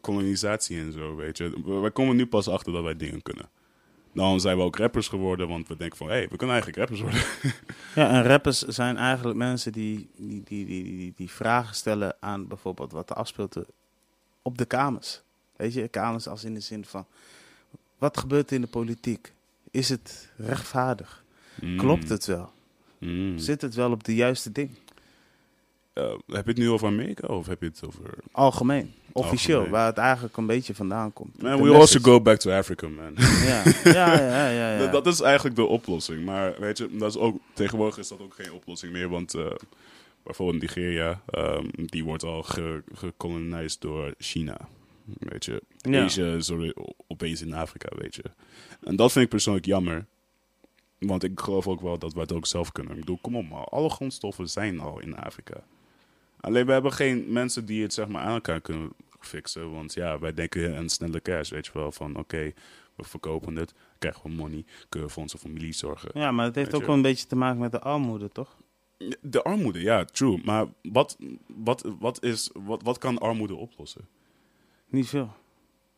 [0.00, 1.50] kolonisatie en zo, weet je?
[1.64, 3.48] We- Wij komen nu pas achter dat wij dingen kunnen.
[4.14, 6.06] Dan zijn we ook rappers geworden, want we denken van...
[6.06, 7.20] Hé, hey, we kunnen eigenlijk rappers worden.
[7.94, 12.46] Ja, en rappers zijn eigenlijk mensen die, die, die, die, die, die vragen stellen aan
[12.48, 13.56] bijvoorbeeld wat er afspeelt
[14.42, 15.22] op de kamers.
[15.56, 17.06] Weet je, kamers als in de zin van,
[18.02, 19.32] wat gebeurt er in de politiek?
[19.70, 21.24] Is het rechtvaardig?
[21.76, 22.50] Klopt het wel?
[22.98, 23.38] Mm.
[23.38, 24.70] Zit het wel op de juiste ding?
[25.92, 28.02] Eh, heb je het nu over Amerika of heb je het over...
[28.32, 29.78] Algemeen, officieel, Algemeen.
[29.78, 31.42] waar het eigenlijk een beetje vandaan komt.
[31.42, 33.14] Man, De we also go back to Africa, man.
[33.16, 34.72] Ja, ja, ja, ja.
[34.72, 36.24] ja, Dat, dat is eigenlijk de oplossing.
[36.24, 39.08] Maar weet je, dat is ook, tegenwoordig is dat ook geen oplossing meer.
[39.08, 39.46] Want eh,
[40.22, 44.56] bijvoorbeeld Nigeria, ehm, die wordt al ge, gekoloniseerd door China.
[45.04, 46.04] Weet je, Ja.
[46.04, 46.74] Is er
[47.06, 48.24] opeens in Afrika, weet je.
[48.80, 50.06] En dat vind ik persoonlijk jammer.
[50.98, 52.92] Want ik geloof ook wel dat we het ook zelf kunnen.
[52.92, 55.64] Ik bedoel, kom op maar, alle grondstoffen zijn al in Afrika.
[56.40, 59.72] Alleen we hebben geen mensen die het zeg maar aan elkaar kunnen fixen.
[59.72, 61.92] Want ja, wij denken aan snelle cash, weet je wel.
[61.92, 62.52] Van oké,
[62.94, 66.10] we verkopen het, krijgen we money, kunnen we voor onze familie zorgen.
[66.14, 68.56] Ja, maar het heeft ook wel een beetje te maken met de armoede, toch?
[69.20, 70.40] De armoede, ja, true.
[70.44, 74.08] Maar wat, wat, wat, is, wat, wat kan armoede oplossen?
[74.92, 75.32] Niet veel.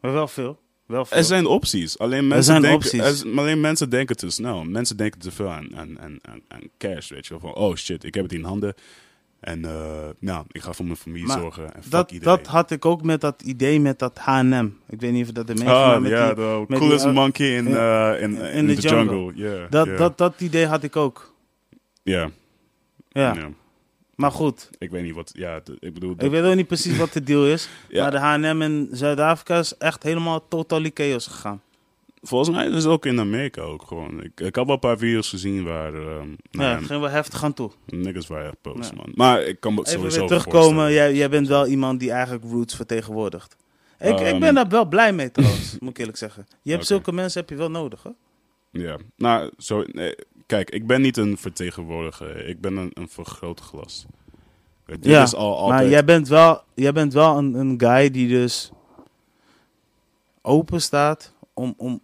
[0.01, 0.59] Maar wel veel.
[0.87, 1.17] Wel veel.
[1.17, 1.99] Er zijn opties.
[1.99, 3.23] Alleen mensen, zijn denken, opties.
[3.23, 4.65] er alleen mensen denken te snel.
[4.65, 5.99] Mensen denken te veel aan, aan,
[6.49, 7.41] aan, cash, weet je wel.
[7.41, 8.75] Van, oh shit, ik heb het in handen.
[9.41, 9.61] En
[10.19, 11.75] nou, ik ga voor mijn familie Maar zorgen.
[11.75, 12.37] En fuck dat, iedereen.
[12.37, 14.69] dat had ik ook met dat idee met dat H&M.
[14.89, 17.57] Ik weet niet of dat er meegemaakt Ah, met ja, de coolest die, uh, monkey
[17.57, 19.15] in, eh, in, in, in the the jungle.
[19.17, 19.33] jungle.
[19.43, 19.99] Yeah, dat, yeah.
[19.99, 21.35] dat, dat idee had ik ook.
[22.03, 22.31] Ja,
[23.09, 23.49] Ja.
[24.17, 26.15] Maar goed, Ik weet niet wat, ja, ik bedoel...
[26.19, 27.69] ik weet ook niet precies wat de deal is.
[27.89, 28.03] Ja.
[28.03, 31.63] Maar de H&M in Zuid-Afrika is echt helemaal totally chaos gegaan.
[32.23, 34.23] Volgens mij is het ook in Amerika ook gewoon.
[34.23, 37.45] Ik, ik had wel een paar video's gezien waar ehm nou Ja, ging wel heftig
[37.45, 37.71] aan toe.
[37.87, 38.97] niggas waren echt Ja.
[38.97, 39.13] man.
[39.15, 40.93] Maar ik kan me Even sowieso weer terugkomen.
[40.93, 43.57] Jij, jij bent wel iemand die eigenlijk roots vertegenwoordigt.
[44.01, 44.39] Ik, ik Ehm.
[44.41, 46.47] ben daar wel blij mee trouwens, moet ik eerlijk zeggen.
[46.63, 48.15] Je hebt zulke mensen heb je wel nodig, hoor.
[48.71, 50.15] Ja, nou, zo, nee,
[50.47, 52.47] kijk, ik ben niet een vertegenwoordiger.
[52.49, 54.07] Ik ben een, een vergrootglas.
[54.87, 55.81] Dit Ja, is al altijd...
[55.81, 58.71] Maar jij bent wel, jij bent wel een, een guy die dus
[60.43, 62.01] open staat om, om,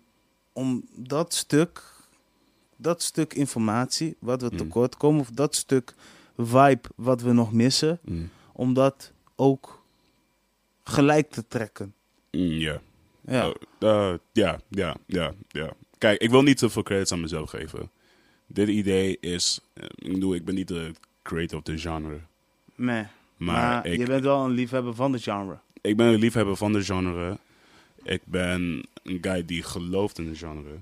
[0.53, 1.83] om dat stuk,
[2.77, 4.57] dat stuk informatie wat we Mm.
[4.57, 5.95] tekort komen, of dat stuk
[6.37, 9.83] vibe wat we nog missen, Mm, om dat ook
[10.85, 11.95] gelijk te trekken.
[12.31, 12.81] mm, ja.
[13.27, 15.73] Ja, Oh, eh, ja, ja, ja, ja.
[15.99, 17.91] Kijk, ik wil niet te veel credits aan mezelf geven.
[18.53, 19.61] Dit idee is...
[19.73, 20.91] eh, ik bedoel, ik ben niet de
[21.23, 22.21] creator of the genre.
[22.75, 23.05] nee.
[23.37, 25.59] Maar, Maar, ik, je bent wel een liefhebber van de genre.
[25.81, 27.39] ik ben een liefhebber van de genre.
[28.03, 30.79] Ik ben een guy die gelooft in de genre.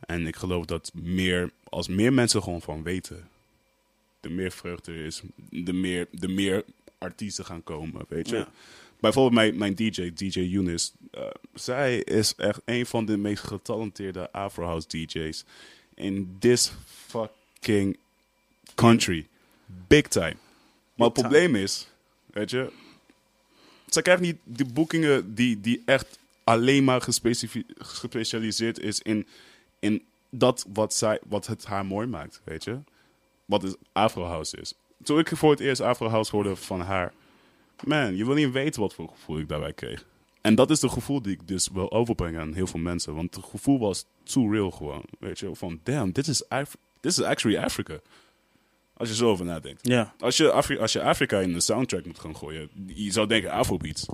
[0.00, 3.28] En ik geloof dat meer, als meer mensen gewoon van weten,
[4.20, 6.64] de meer vreugde er is, de meer, de meer
[6.98, 8.36] artiesten gaan komen, weet je.
[8.36, 8.48] Ja.
[9.00, 11.22] Bijvoorbeeld mijn, mijn DJ, DJ Eunice, eh,
[11.54, 15.44] zij is echt een van de meest getalenteerde Afrohouse DJ's
[16.00, 16.72] in this
[17.06, 17.96] fucking
[18.74, 19.26] country.
[19.86, 20.36] Big time.
[20.94, 21.88] Maar het probleem is,
[22.26, 22.72] weet je,
[23.86, 27.02] zij krijgt niet de boekingen die, die echt alleen maar
[27.78, 29.26] gespecialiseerd is in,
[29.78, 32.78] in dat wat, zij, wat het haar mooi maakt, weet je.
[33.44, 34.74] Wat is Afrohouse is.
[35.02, 37.12] Toen ik voor het eerst Afrohouse hoorde van haar,
[37.84, 40.06] man, je wil niet weten wat voor gevoel ik daarbij kreeg.
[40.40, 43.14] En dat is het gevoel die ik dus wil overbrengen aan heel veel mensen.
[43.14, 45.02] Want het gevoel was too real gewoon.
[45.18, 47.98] Weet je, van damn, this is, Af this is actually Africa.
[48.96, 49.86] Als je zo over nadenkt.
[49.86, 50.14] Ja.
[50.18, 53.50] Als je, Afri als je Afrika in de soundtrack moet gaan gooien, je zou denken
[53.50, 54.06] Afrobeats.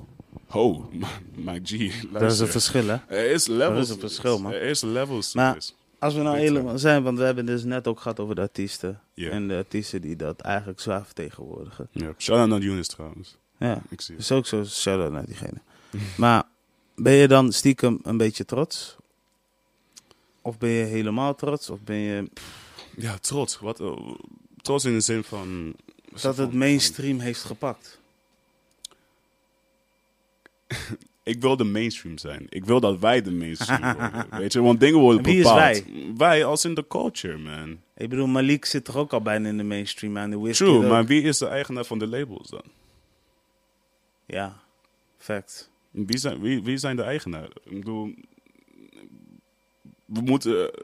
[0.47, 0.91] Ho,
[1.35, 2.97] my G, Dat is het verschil, hè?
[3.09, 3.81] Er is levels.
[3.89, 4.53] is een verschil, man.
[4.53, 5.35] Er is levels.
[5.35, 5.59] Maar-.
[5.99, 9.01] Als we nou helemaal zijn, want we hebben dus net ook gehad over de artiesten.
[9.15, 11.89] En de artiesten die dat eigenlijk zwaar vertegenwoordigen.
[11.93, 12.13] Ja.
[12.19, 13.37] Shout-out naar Eunice trouwens.
[13.59, 14.27] Ja, Ik zie het.
[14.29, 15.61] dus ook zo shout-out naar diegene.
[16.17, 16.45] Maar
[16.95, 18.97] ben je dan stiekem een beetje trots?
[20.43, 21.71] Of ben je helemaal trots?
[21.71, 22.31] Of ben je
[22.97, 23.59] Ja, trots.
[23.59, 23.97] Wat, eh,
[24.63, 25.75] trots in de zin van...
[26.21, 28.01] dat het mainstream heeft gepakt?
[31.23, 32.47] Ik wil de mainstream zijn.
[32.49, 34.27] Ik wil dat wij de mainstream worden.
[34.31, 35.61] Weet je, want dingen worden En wie is bepaald.
[35.61, 35.85] wij?
[36.17, 37.81] Wij als in de culture, man.
[37.97, 40.65] Ik bedoel, Malik zit toch ook al bijna in de mainstream aan de whisky.
[40.65, 42.63] True, maar wie is de eigenaar van de labels dan?
[44.27, 44.61] Ja,
[45.19, 45.71] fact.
[46.07, 47.51] Wie zijn, wie, wie zijn de eigenaren?
[47.65, 48.15] Ik bedoel,
[50.05, 50.83] we moeten, eh,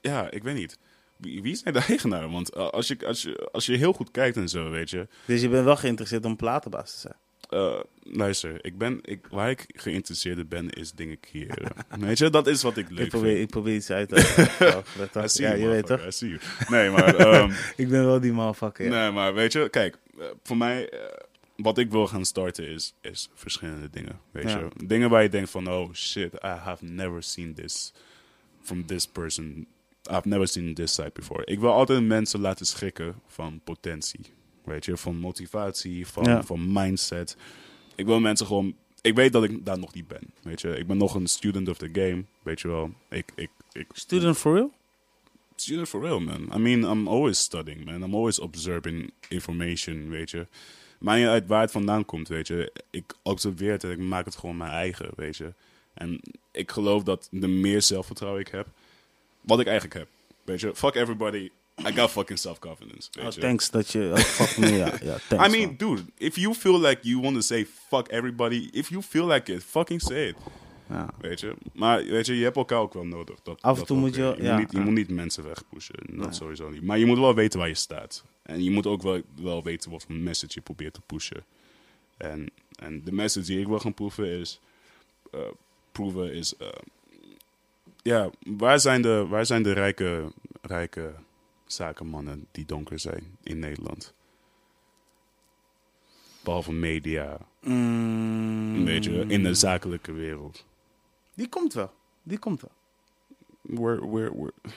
[0.00, 0.78] ja, ik weet niet.
[1.16, 2.30] Wie, wie zijn de eigenaren?
[2.30, 5.08] Want eh, als je, als, je, als je heel goed kijkt en zo, weet je.
[5.24, 7.14] Dus je bent wel geïnteresseerd om platenbaas te zijn.
[7.48, 11.72] eh, luister, ik ben, ik, waar ik geïnteresseerd in ben, is dingen creëren.
[11.98, 13.42] weet je, dat is wat ik leuk Ik probeer, vind.
[13.42, 14.46] ik probeer iets uit te leggen.
[15.32, 16.00] Ja, je weet toch?
[16.68, 18.84] Nee, maar, ehm, Ik ben wel die motherfucker.
[18.84, 18.90] Ja.
[19.02, 19.98] nee, maar weet je, kijk,
[20.42, 20.90] voor mij,
[21.56, 24.20] wat ik wil gaan starten is, is verschillende dingen.
[24.30, 24.58] Weet Ja.
[24.58, 27.92] je, dingen waar je denkt van, oh shit, I have never seen this
[28.62, 29.66] from this person.
[30.10, 31.44] I've never seen this side before.
[31.44, 34.20] Ik wil altijd mensen laten schrikken van potentie.
[34.64, 36.42] Weet je, van motivatie, van, Ja.
[36.42, 37.36] van mindset.
[37.94, 38.74] Ik wil mensen gewoon.
[39.00, 40.22] Ik weet dat ik daar nog niet ben.
[40.42, 42.24] Weet je, ik ben nog een student of the game.
[42.42, 42.92] Weet je wel.
[43.10, 44.72] Ik, ik, ik, Student for real?
[45.56, 46.48] student for real, man.
[46.54, 48.02] I mean, I'm always studying, man.
[48.02, 50.46] I'm always observing information, weet je.
[50.98, 52.72] Maakt niet uit waar het vandaan komt, weet je.
[52.90, 55.52] Ik observeer het en ik maak het gewoon mijn eigen, weet je.
[55.94, 58.66] En ik geloof dat de meer zelfvertrouwen ik heb,
[59.40, 60.08] wat ik eigenlijk heb,
[60.44, 60.74] weet je.
[60.74, 61.50] Fuck everybody,
[61.88, 64.10] I got fucking self-confidence, Oh, thanks dat je...
[64.12, 64.92] Oh, fuck me, ja.
[65.02, 65.76] ja thanks, I mean, man.
[65.76, 69.52] dude, if you feel like you want to say fuck everybody, if you feel like
[69.52, 70.36] it, fucking say it.
[70.88, 71.08] Ja.
[71.20, 73.42] Weet je, maar weet je, je hebt elkaar ook wel nodig.
[73.42, 74.84] Dat, Af en toe moet je je, ja, moet niet, je ja.
[74.84, 76.32] moet niet mensen wegpushen, dat Nee.
[76.32, 76.82] sowieso niet.
[76.82, 78.24] Maar je moet wel weten waar je staat.
[78.42, 81.44] En je moet ook wel, wel weten wat voor message je probeert te pushen.
[82.16, 84.60] En, en de message die ik wil gaan proeven is,
[85.32, 85.40] eh,
[85.92, 86.68] proeven is, eh,
[88.02, 91.14] ja, waar zijn de, waar zijn de rijke, rijke
[91.66, 94.14] zakenmannen die donker zijn in Nederland?
[96.44, 100.64] Behalve media, Mm, weet je, in de zakelijke wereld.
[101.36, 101.92] Die komt wel.
[102.22, 102.70] Die komt wel.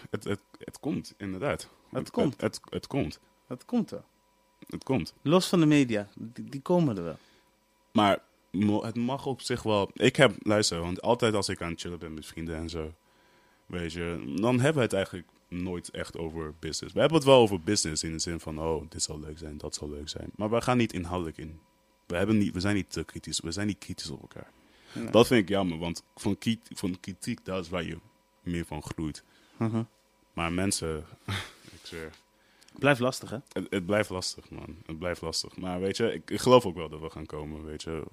[0.09, 1.69] Het, het, het komt, inderdaad.
[1.89, 2.41] Het komt.
[2.41, 3.19] Het, het, het komt.
[3.47, 4.03] Dat komt wel.
[4.67, 5.13] Het komt.
[5.21, 6.07] Los van de media.
[6.17, 7.17] Die, die komen er wel.
[7.91, 8.21] Maar
[8.81, 9.91] het mag op zich wel.
[9.93, 12.93] Ik heb, luister, want altijd als ik aan het chillen ben met vrienden en zo,
[13.65, 16.93] weet je, dan hebben we het eigenlijk nooit echt over business.
[16.93, 19.57] We hebben het wel over business in de zin van, oh, dit zal leuk zijn,
[19.57, 20.29] dat zal leuk zijn.
[20.35, 21.59] Maar we gaan niet inhoudelijk in.
[22.05, 24.51] We, hebben niet, we zijn niet te kritisch, we zijn niet kritisch op elkaar.
[25.11, 27.97] Dat vind ik jammer, want van, ki- van kritiek, dat is waar je
[28.43, 29.23] meer van groeit.
[29.57, 29.83] Mhm.
[30.33, 31.05] Maar mensen,
[31.75, 32.11] ik zweer,
[32.79, 33.37] Blijft lastig, hè?
[33.51, 34.75] Het, het blijft lastig, man.
[34.85, 35.57] Het blijft lastig.
[35.57, 38.03] Maar weet je, ik, ik geloof ook wel dat we gaan komen, weet je.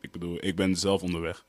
[0.00, 1.44] Ik bedoel, ik ben zelf onderweg.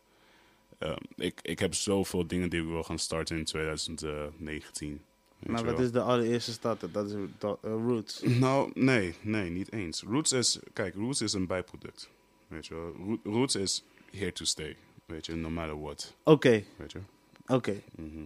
[0.77, 5.01] Ehm, ik, ik heb zoveel dingen die ik wil gaan starten in 2019.
[5.39, 6.93] weet Maar wat is de allereerste start?
[6.93, 8.21] Dat is dat, eh, Roots.
[8.21, 10.01] Nou, nee, nee, niet eens.
[10.01, 12.09] Roots is, kijk, Roots is een bijproduct.
[12.47, 12.93] Weet je wel.
[13.05, 13.83] Root- Roots is
[14.17, 14.75] here to stay.
[15.05, 16.13] Weet je, no matter what.
[16.23, 16.99] Oké, Weet je.
[17.47, 17.73] oké.
[17.95, 18.23] Mhm.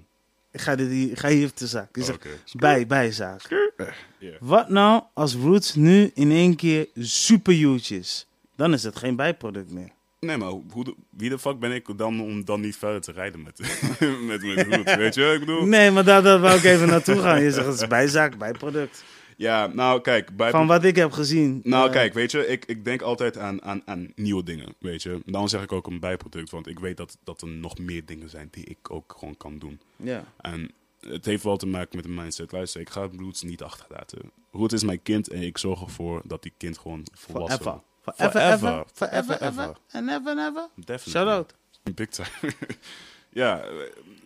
[0.51, 1.89] Ik ga, dit ik ga hier even de zaak.
[1.93, 2.29] Zeg, Oké.
[2.53, 3.73] bij, bijzaak.
[4.19, 4.31] Ja.
[4.39, 8.27] Wat nou als Roots nu in één keer super huge is?
[8.55, 9.89] Dan is het geen bijproduct meer.
[10.19, 13.11] Nee, maar hoe, de- wie de fuck ben ik dan om dan niet verder te
[13.11, 13.59] rijden met,
[14.27, 15.31] met, met Roots, weet je?
[15.33, 15.65] Ik bedoel...
[15.65, 17.41] Nee, maar daar, daar wou ik even naartoe gaan.
[17.43, 19.03] Je zegt het is bijzaak, bijproduct.
[19.41, 21.61] Ja, nou kijk, bij, Van wat ik heb gezien.
[21.63, 25.03] nou eh, kijk, weet je, ik, ik denk altijd aan, aan, aan nieuwe dingen, weet
[25.03, 25.21] je.
[25.25, 28.29] Dan zeg ik ook een bijproduct, want ik weet dat, dat er nog meer dingen
[28.29, 29.81] zijn die ik ook gewoon kan doen.
[29.95, 30.23] Ja.
[30.41, 32.51] En het heeft wel te maken met de mindset.
[32.51, 34.31] Luister, ik ga Roots niet achterlaten.
[34.51, 37.83] Roots is mijn kind en ik zorg ervoor dat die kind gewoon volwassen Forever.
[38.03, 38.17] wordt.
[38.17, 38.69] Forever, Forever.
[38.69, 38.85] ever.
[38.93, 39.63] Forever, Forever, ever.
[39.63, 39.77] ever.
[39.91, 40.67] And never.
[40.75, 41.11] Definitely.
[41.11, 41.53] Shout out.
[41.93, 42.53] Big time.
[43.33, 43.63] ja,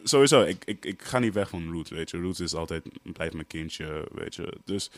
[0.04, 0.42] sowieso.
[0.42, 2.18] Ik, ik, ik ga niet weg van Roots, weet je.
[2.18, 4.54] Roots is altijd, blijft mijn kindje, weet je.
[4.66, 4.90] Dus,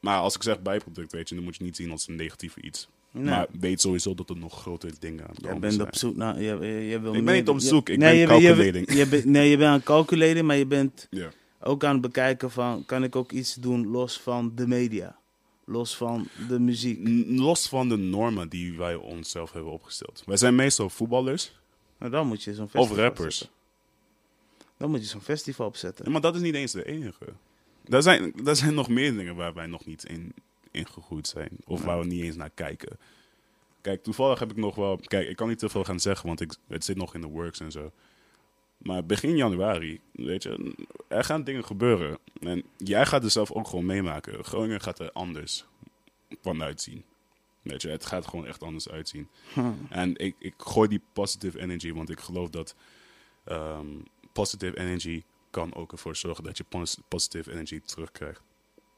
[0.00, 2.60] maar als ik zeg bijproduct, weet je, dan moet je niet zien als een negatieve
[2.62, 2.88] iets.
[3.10, 3.24] Nee.
[3.24, 5.86] Maar weet sowieso dat er nog grotere dingen aan Jij komen bent zijn.
[5.86, 6.40] op zoek naar...
[6.40, 8.92] Je, je, je wil Ik ben niet op zoek, ik nee, ben je, calculating.
[8.92, 11.08] Je, nee, je bent aan calculeren, maar je bent
[11.60, 12.84] ook aan het bekijken van...
[12.86, 15.16] Kan ik ook iets doen los van de media?
[15.64, 16.98] Los van de muziek?
[17.08, 20.22] N- Los van de normen die wij onszelf hebben opgesteld.
[20.26, 21.52] Wij zijn meestal voetballers
[21.98, 23.26] Nou, dan moet je zo'n festival of rappers.
[23.26, 23.56] opzetten.
[24.76, 26.04] Dan moet je zo'n festival opzetten.
[26.04, 27.26] Ja, maar dat is niet eens de enige.
[27.88, 30.34] Er zijn, er zijn nog meer dingen waar wij nog niet in,
[30.70, 31.50] in gegroeid zijn.
[31.64, 32.98] Of waar we niet eens naar kijken.
[33.80, 34.96] Kijk, toevallig heb ik nog wel...
[34.96, 37.26] Kijk, ik kan niet te veel gaan zeggen, want ik, het zit nog in de
[37.26, 37.92] works en zo.
[38.78, 40.74] Maar begin januari, weet je,
[41.08, 42.18] er gaan dingen gebeuren.
[42.40, 44.44] En jij gaat er zelf ook gewoon meemaken.
[44.44, 45.64] Groningen gaat er anders
[46.42, 47.04] van uitzien.
[47.68, 49.28] Weet je, het gaat gewoon echt anders uitzien.
[49.52, 49.72] Hm.
[49.88, 52.74] En ik, ik gooi die positive energy, want ik geloof dat
[53.44, 53.86] ehm,
[54.32, 58.42] positive energy kan ook ervoor zorgen dat je pos- positive energy terugkrijgt.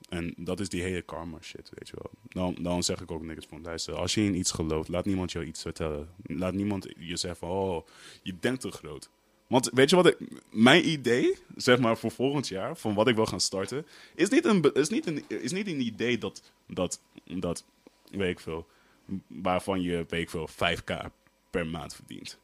[0.09, 2.11] En dat is die hele karma shit, weet je wel.
[2.29, 5.33] Dan, dan zeg ik ook niks van, luister, als je in iets gelooft, laat niemand
[5.33, 6.09] jou iets vertellen.
[6.23, 7.87] Laat niemand je zeggen van, oh,
[8.23, 9.11] je denkt te groot.
[9.49, 10.19] Want weet je wat, ik,
[10.51, 14.45] mijn idee, zeg maar voor volgend jaar, van wat ik wil gaan starten, is niet
[14.45, 17.65] een, is niet een, is niet een idee dat, dat, dat,
[18.11, 18.67] weet ik veel,
[19.27, 21.11] waarvan je, weet ik veel, 5k
[21.51, 22.39] per maand verdient.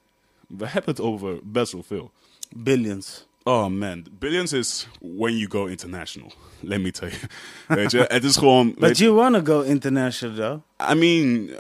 [0.49, 2.13] We hebben het over best wel veel.
[2.57, 3.27] Billions.
[3.47, 6.33] Oh man, billions is when you go international.
[6.61, 7.21] Let me tell you.
[7.81, 8.75] Weet je, het is gewoon.
[8.79, 10.91] But you wanna go international though.
[10.93, 11.57] I mean, uh,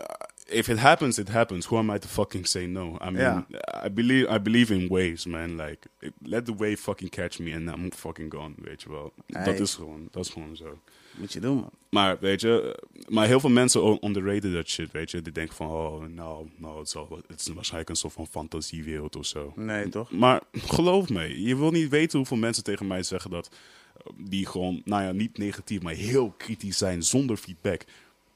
[0.46, 1.66] if it happens, it happens.
[1.66, 2.96] Who am I to fucking say no?
[3.00, 3.46] I mean,
[3.84, 5.56] I believe I believe in waves, man.
[5.56, 5.86] Like,
[6.22, 8.54] let the wave fucking catch me and I'm fucking gone.
[8.56, 9.12] Weet je wel.
[9.26, 10.78] Dat is gewoon, dat is gewoon zo.
[11.16, 11.70] Moet je doen, man.
[11.90, 15.22] Maar weet je, maar heel veel mensen o- underrated dat shit, weet je.
[15.22, 19.16] Die denken van, oh, nou, nou het, zal, het is waarschijnlijk een soort van fantasiewereld
[19.16, 19.52] of zo.
[19.56, 20.10] Nee, toch?
[20.10, 23.50] Maar geloof me, je wil niet weten hoeveel mensen tegen mij zeggen dat.
[23.96, 27.84] eh, die gewoon, nou ja, niet negatief, maar heel kritisch zijn zonder feedback.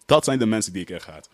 [0.06, 1.28] Dat zijn de mensen die ik echt haat.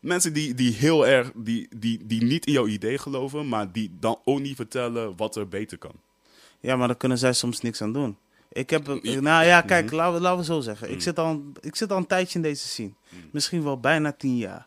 [0.00, 3.90] Mensen die, die heel erg, die, die, die niet in jouw idee geloven, maar die
[4.00, 5.92] dan ook niet vertellen wat er beter kan.
[6.60, 8.16] Ja, maar daar kunnen zij soms niks aan doen.
[8.56, 9.94] Ik heb, een- ik- nou ja, kijk, Mhm.
[9.94, 10.88] laten, we, laten we zo zeggen.
[10.88, 11.00] Ik, Mm.
[11.00, 12.90] zit al, ik zit al een tijdje in deze scene.
[13.32, 14.66] Misschien wel bijna tien jaar.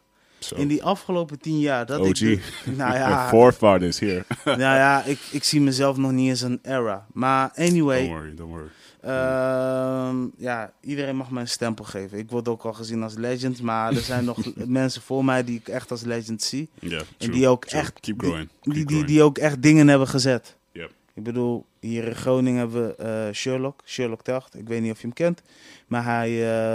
[0.56, 2.06] In die afgelopen tien jaar dat ik...
[2.06, 2.18] OG.
[2.20, 2.40] de-
[2.76, 4.26] nou ja, Forefathers here.
[4.46, 7.06] nou ja ik, ik zie mezelf nog niet eens een era.
[7.14, 8.68] Maar anyway, Don't worry, don't worry.
[9.02, 12.18] Ehm, ja, iedereen mag mij een stempel geven.
[12.18, 15.60] Ik word ook al gezien als legend, maar er zijn nog mensen voor mij die
[15.60, 16.70] ik echt als legend zie.
[16.80, 17.82] Yeah, En true, die ook true.
[17.82, 19.06] echt, Keep die, die, keep die, growing.
[19.08, 20.56] die ook echt dingen hebben gezet.
[21.20, 24.56] Ik bedoel, hier in Groningen hebben we eh, Sherlock, Sherlock Tacht.
[24.56, 25.42] Ik weet niet of je hem kent,
[25.88, 26.30] maar hij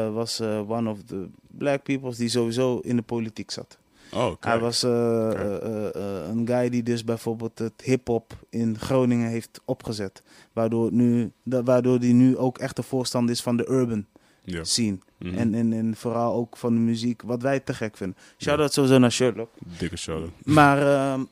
[0.04, 3.78] eh, was eh, one of the black peoples die sowieso in de politiek zat.
[4.12, 4.48] Oh, oké.
[4.48, 10.22] Hij was een guy die dus bijvoorbeeld het hip-hop in Groningen heeft opgezet.
[10.52, 14.06] Waardoor, nu, da- waardoor hij nu ook echt de voorstander is van de urban
[14.44, 14.64] Ja.
[14.64, 14.98] scene.
[15.18, 15.34] Mhm.
[15.38, 18.16] En, en, en vooral ook van de muziek, wat wij te gek vinden.
[18.38, 19.50] Shout-out sowieso naar Sherlock.
[19.78, 21.24] Dikke shout Maar ehm,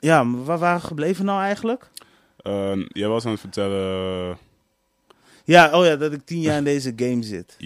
[0.00, 1.90] ja, waar waren we gebleven nou eigenlijk?
[2.44, 4.36] Ehm, jij was aan het vertellen.
[5.44, 7.56] Ja, oh ja, dat ik tien jaar in deze game zit.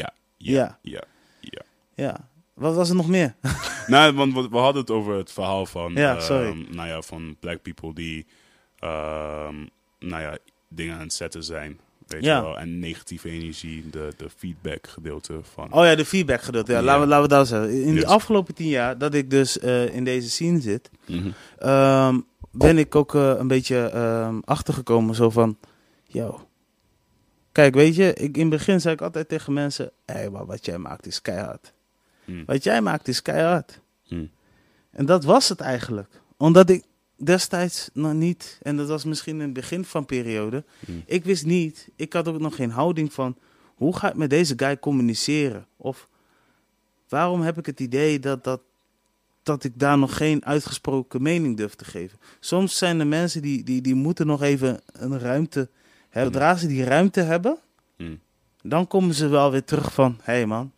[0.00, 0.12] Ja.
[0.36, 0.78] Ja.
[0.82, 1.02] Ja.
[1.40, 1.62] ja.
[1.94, 2.28] Ja.
[2.54, 3.34] Wat was er nog meer?
[3.86, 6.66] nou, want we, we hadden het over het verhaal van, Ja, ehm, sorry.
[6.70, 8.26] nou ja, van black people die,
[8.78, 9.54] ehm,
[9.98, 11.78] nou ja, dingen aan het zetten zijn.
[12.06, 12.36] Weet Ja.
[12.36, 12.58] je wel?
[12.58, 15.72] En negatieve energie, de, de feedback gedeelte van.
[15.72, 16.72] Oh ja, de feedback gedeelte.
[16.72, 16.84] Ja, Ja.
[16.84, 17.82] Laten, we, laten we dat zeggen.
[17.82, 18.00] In Yes.
[18.02, 21.30] de afgelopen tien jaar dat ik dus eh, in deze scene zit, Mhm.
[22.58, 25.14] Ben ik ook eh, een beetje ehm, achtergekomen.
[25.14, 25.58] Zo van,
[26.04, 26.48] yo.
[27.52, 30.46] Kijk, weet je, ik, in het begin zei ik altijd tegen mensen, hé, hey, maar
[30.46, 31.72] wat jij maakt is keihard.
[32.24, 32.44] Mm.
[32.46, 33.80] Wat jij maakt is keihard.
[34.08, 34.30] Mm.
[34.90, 36.20] En dat was het eigenlijk.
[36.36, 36.84] Omdat ik
[37.16, 41.02] destijds nog niet, en dat was misschien in het begin van periode, Mm.
[41.06, 43.36] ik wist niet, ik had ook nog geen houding van,
[43.74, 45.66] hoe ga ik met deze guy communiceren?
[45.76, 46.08] Of
[47.08, 48.60] waarom heb ik het idee dat, dat,
[49.46, 52.18] dat ik daar nog geen uitgesproken mening durf te geven?
[52.40, 55.68] Soms zijn er mensen die, die, die moeten nog even een ruimte
[56.08, 56.32] hebben.
[56.32, 57.58] Zodra ze die ruimte hebben,
[57.96, 58.20] Mm.
[58.62, 60.72] dan komen ze wel weer terug van, hé hey man,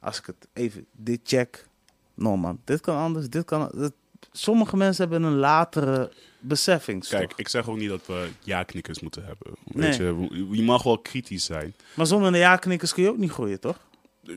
[0.00, 1.66] als ik het even dit check,
[2.14, 3.70] no man, dit kan anders, dit kan.
[3.74, 3.92] Dat,
[4.32, 7.08] sommige mensen hebben een latere beseffing.
[7.08, 9.52] Kijk, ik zeg ook niet dat we ja-knikkers moeten hebben.
[9.64, 10.14] Weet Nee.
[10.30, 11.74] je, je mag wel kritisch zijn.
[11.94, 13.78] Maar zonder een ja-knikkers kun je ook niet groeien, toch?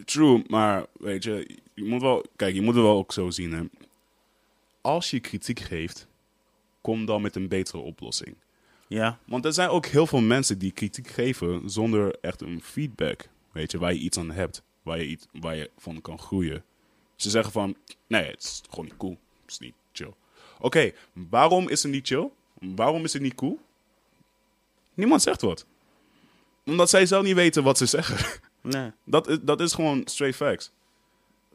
[0.05, 3.51] True, maar weet je, je moet wel, kijk, je moet het wel ook zo zien.
[3.51, 3.63] Hè.
[4.81, 6.07] Als je kritiek geeft,
[6.81, 8.35] kom dan met een betere oplossing.
[8.88, 9.19] Ja.
[9.25, 13.29] Want er zijn ook heel veel mensen die kritiek geven zonder echt een feedback.
[13.51, 16.63] Weet je, waar je iets aan hebt, waar je, iets, waar je van kan groeien.
[17.15, 17.75] Ze zeggen van,
[18.07, 19.17] nee, het is gewoon niet cool.
[19.41, 20.13] Het is niet chill.
[20.59, 22.29] Oké, waarom is het niet chill?
[22.59, 23.59] Waarom is het niet cool?
[24.93, 25.65] Niemand zegt wat.
[26.65, 28.39] Omdat zij zelf niet weten wat ze zeggen.
[28.61, 28.91] Nee.
[29.03, 30.71] Dat is, dat is gewoon straight facts.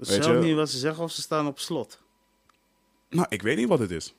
[0.01, 2.03] Zelf je- niet wat ze zeggen of ze staan op slot.
[3.11, 4.15] Nou, ik weet niet wat het is.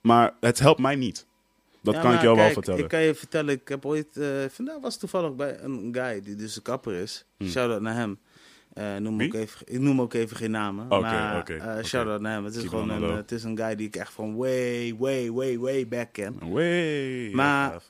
[0.00, 1.26] Maar het helpt mij niet.
[1.82, 2.80] Dat Ja, kan ik jou wel vertellen.
[2.82, 4.16] Ik kan je vertellen, ik heb ooit...
[4.16, 7.24] eh, vandaag was toevallig bij een guy die dus een kapper is.
[7.36, 7.48] Hmm.
[7.48, 8.18] Shout-out naar hem.
[8.72, 10.84] Eh, noem ook even, ik noem ook even geen namen.
[10.84, 11.84] Oké, maar eh, oké.
[11.84, 12.44] shout-out naar hem.
[12.44, 13.16] Het is Keep gewoon on een, low.
[13.16, 16.50] het is een guy die ik echt van way, way, way, way back ken.
[16.52, 17.30] Way.
[17.32, 17.82] Maar-.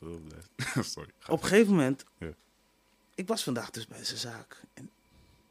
[0.81, 1.11] Sorry.
[1.29, 2.05] Op een gegeven moment...
[3.15, 4.61] Ik was vandaag dus bij zijn zaak.
[4.75, 4.91] En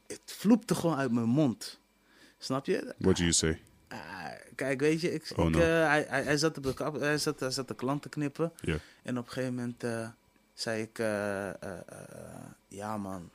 [0.06, 1.80] het vloepte gewoon uit mijn mond.
[2.38, 2.94] Snap je?
[2.98, 3.60] What do you say?
[3.88, 3.98] Ah,
[4.54, 5.58] kijk, weet je, ik, Oh, ik, no.
[5.60, 8.08] eh, hij, hij, hij zat op de kap, hij zat, hij zat de klant te
[8.08, 8.52] knippen.
[8.60, 8.76] Ja.
[9.02, 10.08] En op een gegeven moment eh,
[10.54, 11.50] zei ik, eh,
[12.68, 13.30] ja man,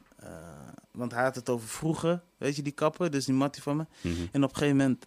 [0.91, 3.85] want hij had het over vroeger, weet je, die kappen, dus die mattie van me.
[4.01, 4.25] Mhm.
[4.31, 5.05] En op een gegeven moment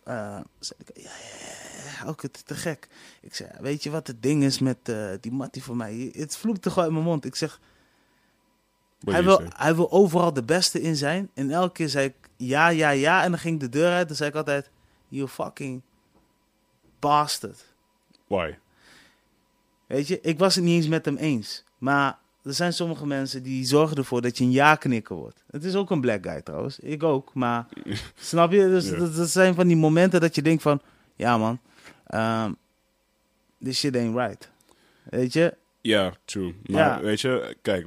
[0.59, 2.89] zei ik, ja, ja, ja, ook het te gek.
[3.21, 6.13] Ik zei, weet je wat het ding is met die mattie van mij?
[6.17, 7.25] Het vloekte gewoon uit mijn mond.
[7.25, 7.61] Ik zeg,
[9.05, 11.31] Hij wil, hij wil overal de beste in zijn.
[11.35, 13.23] En elke keer zei ik ja, ja, ja.
[13.25, 14.07] En dan ging ik de deur uit.
[14.09, 14.71] Dan zei ik altijd,
[15.09, 15.83] you fucking
[16.99, 17.65] bastard.
[18.27, 18.55] Why?
[19.87, 21.65] Weet je, ik was het niet eens met hem eens.
[21.79, 25.45] Maar er zijn sommige mensen die zorgen ervoor dat je een ja-knikker wordt.
[25.51, 26.79] Het is ook een black guy trouwens.
[26.79, 27.35] Ik ook.
[27.35, 27.67] Maar
[28.15, 28.59] snap je?
[28.69, 30.81] Dus dat, dat zijn van die momenten dat je denkt van...
[31.17, 31.61] Ja man,
[32.15, 32.57] um,
[33.65, 34.51] this shit ain't right.
[35.03, 35.57] Weet je?
[35.81, 36.55] Ja, true.
[36.67, 37.01] Maar Ja.
[37.01, 37.87] weet je, kijk,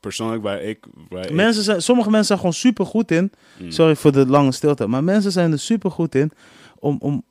[0.00, 0.86] persoonlijk waar ik...
[1.08, 3.32] Waar ik- Mensen zijn, sommige mensen zijn gewoon super goed in.
[3.58, 3.70] Mm.
[3.70, 4.86] Sorry voor de lange stilte.
[4.86, 6.30] Maar mensen zijn er super goed in
[6.78, 6.96] om...
[7.00, 7.22] om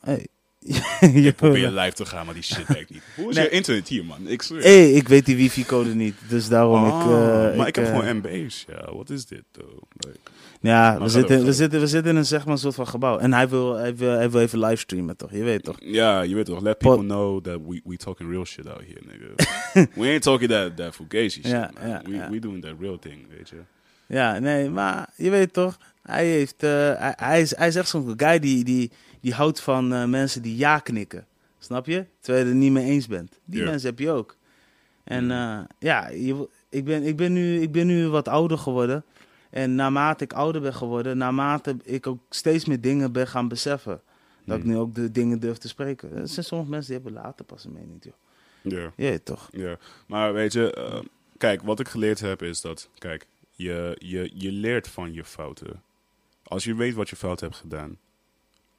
[0.00, 0.26] hey.
[1.24, 3.02] je probeer live te gaan, maar die shit werkt niet.
[3.16, 3.44] Hoe is Nee.
[3.44, 4.28] je internet hier, man?
[4.28, 4.62] Ik zweer.
[4.62, 6.14] hey, ik weet die wifi-code niet.
[6.28, 6.92] Dus daarom ik...
[6.92, 8.64] Ah, eh, maar ik, heb eh, gewoon MB's.
[8.68, 9.82] Ja, wat is dit, though?
[9.96, 10.18] Like,
[10.60, 13.18] Ja, we zitten, we, zitten, we zitten in een, zeg maar, soort van gebouw.
[13.18, 15.30] En hij wil, hij wil, hij wil even livestreamen, toch?
[15.32, 15.76] Je weet toch?
[15.80, 18.80] ja, je weet toch, let Pot- people know that we, we talking real shit out
[18.86, 19.90] here, nigga.
[20.00, 21.88] we ain't talking that, that fugazi shit, Ja, man.
[21.88, 22.30] ja, we, ja.
[22.30, 23.56] we doing that real thing, weet je.
[24.06, 25.76] Ja, nee, maar je weet toch?
[26.02, 28.90] Hij, heeft, eh, hij, hij, is, hij is echt zo'n guy die, die,
[29.24, 31.26] die houdt van eh, mensen die ja knikken.
[31.58, 32.04] Snap je?
[32.20, 33.38] Terwijl je het er niet mee eens bent.
[33.44, 33.70] Die Ja.
[33.70, 34.36] mensen heb je ook.
[35.04, 35.32] En Mhm.
[35.32, 39.04] eh, ja, je, ik, ben, ik, ben nu, ik ben nu wat ouder geworden.
[39.50, 44.00] En naarmate ik ouder ben geworden, naarmate ik ook steeds meer dingen ben gaan beseffen.
[44.44, 44.72] Dat ik Mhm.
[44.72, 46.16] nu ook de dingen durf te spreken.
[46.16, 48.14] Er zijn sommige mensen die hebben later pas een mening, joh.
[48.62, 48.92] Ja.
[48.96, 49.48] Weet toch?
[49.52, 51.00] Ja, maar weet je, eh,
[51.38, 55.82] kijk, wat ik geleerd heb is dat, kijk, je, je, je leert van je fouten.
[56.42, 57.98] Als je weet wat je fout hebt gedaan,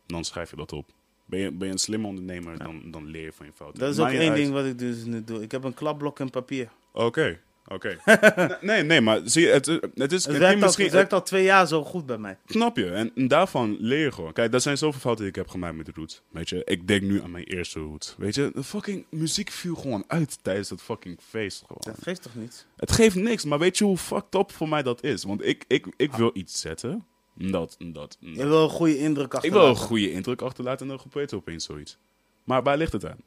[0.07, 0.89] dan schrijf je dat op.
[1.25, 3.79] Ben je, ben je een slim ondernemer, dan, dan leer je van je fouten.
[3.79, 5.41] Dat is ook één uit- ding wat ik dus nu doe.
[5.41, 6.69] Ik heb een klapblok en papier.
[6.91, 7.97] Oké, oké.
[8.61, 10.25] nee, nee, maar zie je, het, het is...
[10.25, 12.37] Het werkt, al, misschien, het werkt al twee jaar zo goed bij mij.
[12.47, 12.91] Snap je?
[12.91, 14.33] En, en daarvan leer je gewoon.
[14.33, 16.15] Kijk, dat zijn zoveel fouten die ik heb gemaakt met de route.
[16.29, 18.13] Weet je, ik denk nu aan mijn eerste route.
[18.17, 21.63] Weet je, de fucking muziek viel gewoon uit tijdens het fucking feest.
[21.67, 21.81] Gewoon.
[21.95, 22.65] Dat geeft toch niets?
[22.75, 25.23] Het geeft niks, maar weet je hoe fucked up voor mij dat is?
[25.23, 27.05] Want ik, ik, ik wil iets zetten.
[27.38, 29.65] Dat, dat, Je wil een goede indruk Ik achterlaten.
[29.65, 31.97] wil een goede indruk achterlaten en dan gebeurt er opeens zoiets.
[32.43, 33.19] Maar waar ligt het aan?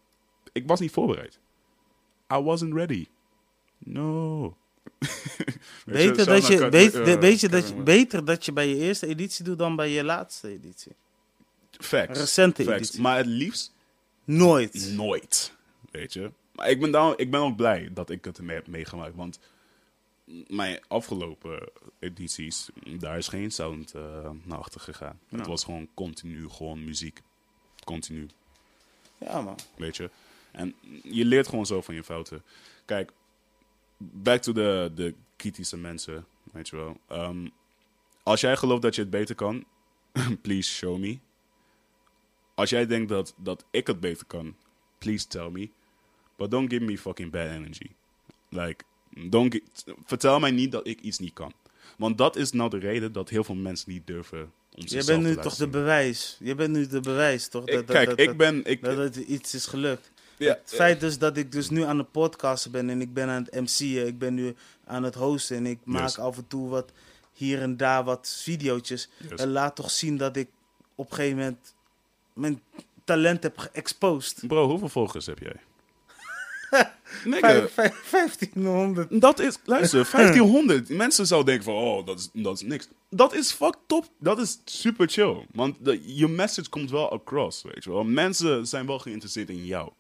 [0.53, 1.39] Ik was niet voorbereid.
[2.33, 3.07] I wasn't ready.
[3.79, 4.57] No.
[5.85, 9.07] Beter, dat je, weet, eh, weet je dat je, beter dat je bij je eerste
[9.07, 10.93] editie doet dan bij je laatste editie.
[11.71, 12.19] Facts.
[12.19, 12.77] recente Facts.
[12.79, 13.01] editie.
[13.01, 13.73] Maar het liefst
[14.25, 14.93] Nooit.
[14.97, 15.53] nooit.
[15.91, 16.31] Weet je.
[16.53, 19.15] Maar ik ben, dan, ik ben ook blij dat ik het heb meegemaakt.
[19.15, 19.39] Want
[20.47, 21.69] mijn afgelopen
[21.99, 22.69] edities,
[22.99, 25.19] daar is geen sound eh, naar achter gegaan.
[25.29, 25.37] Ja.
[25.37, 27.23] Het was gewoon continu, gewoon muziek.
[27.85, 28.29] Continu.
[29.19, 29.57] Ja, man.
[29.77, 30.11] Weet je.
[30.51, 32.43] En je leert gewoon zo van je fouten.
[32.85, 33.13] Kijk,
[33.97, 36.27] back to de, de kritische mensen.
[36.53, 37.01] Weet je wel.
[37.07, 37.49] Ehm,
[38.23, 39.65] als jij gelooft dat je het beter kan,
[40.43, 41.19] please show me.
[42.55, 44.57] Als jij denkt dat, dat ik het beter kan,
[44.99, 45.71] please tell me.
[46.37, 47.91] But don't give me fucking bad energy.
[48.49, 48.85] Like,
[49.15, 49.61] don't
[50.05, 51.53] vertel mij niet dat ik iets niet kan.
[51.97, 55.23] Want dat is nou de reden dat heel veel mensen niet durven om Je bent
[55.23, 56.37] nu toch de bewijs.
[56.41, 57.65] Je bent nu de bewijs, toch?
[57.65, 58.65] Dat, kijk, dat, ik dat- ben...
[58.65, 60.11] Ik, dat het iets is gelukt.
[60.37, 63.29] ja, het feit dus dat ik dus nu aan de podcast ben en ik ben
[63.29, 64.55] aan het MC'en, ik ben nu
[64.85, 66.19] aan het hosten en ik maak Yes.
[66.19, 66.93] af en toe wat
[67.33, 68.43] hier en daar wat.
[68.45, 69.09] Yes.
[69.37, 70.49] En laat toch zien dat ik
[70.95, 71.75] op een gegeven moment
[72.33, 72.63] mijn
[73.05, 74.43] talent heb geëxposed.
[74.47, 75.57] Bro, hoeveel volgers heb jij?
[77.25, 79.21] Nigga, Vijf- vijf- 1500.
[79.21, 80.89] dat is, luister, 1500.
[80.89, 82.89] Mensen zouden denken van, oh, dat is, dat is niks.
[83.11, 84.05] Dat is fucked up.
[84.19, 85.47] Dat is super chill.
[85.53, 88.05] Want de, je message komt wel across, weet je wel.
[88.05, 89.91] Mensen zijn wel geïnteresseerd in jou,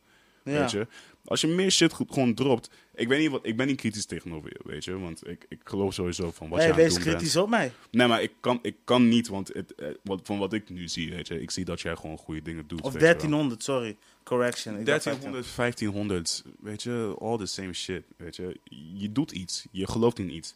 [0.44, 0.60] Ja.
[0.60, 0.86] weet je.
[1.24, 2.70] Als je meer shit go- gewoon dropt.
[2.94, 4.98] Ik weet niet wat, ik ben niet kritisch tegenover je, weet je.
[4.98, 7.16] Want ik, ik geloof sowieso van wat Hey, je aan het wees doen bent.
[7.16, 7.72] kritisch op mij.
[7.90, 10.88] Nee, maar ik kan, ik kan niet, want het, eh, wat, van wat ik nu
[10.88, 11.40] zie, weet je.
[11.40, 12.80] Ik zie dat jij gewoon goede dingen doet.
[12.82, 13.08] Of weet je wel.
[13.08, 13.96] 1300, sorry.
[14.24, 14.78] Correction.
[14.78, 18.60] Ik dacht 1300, 1500, weet je, all the same shit, weet je.
[18.94, 20.54] Je doet iets, je gelooft in iets.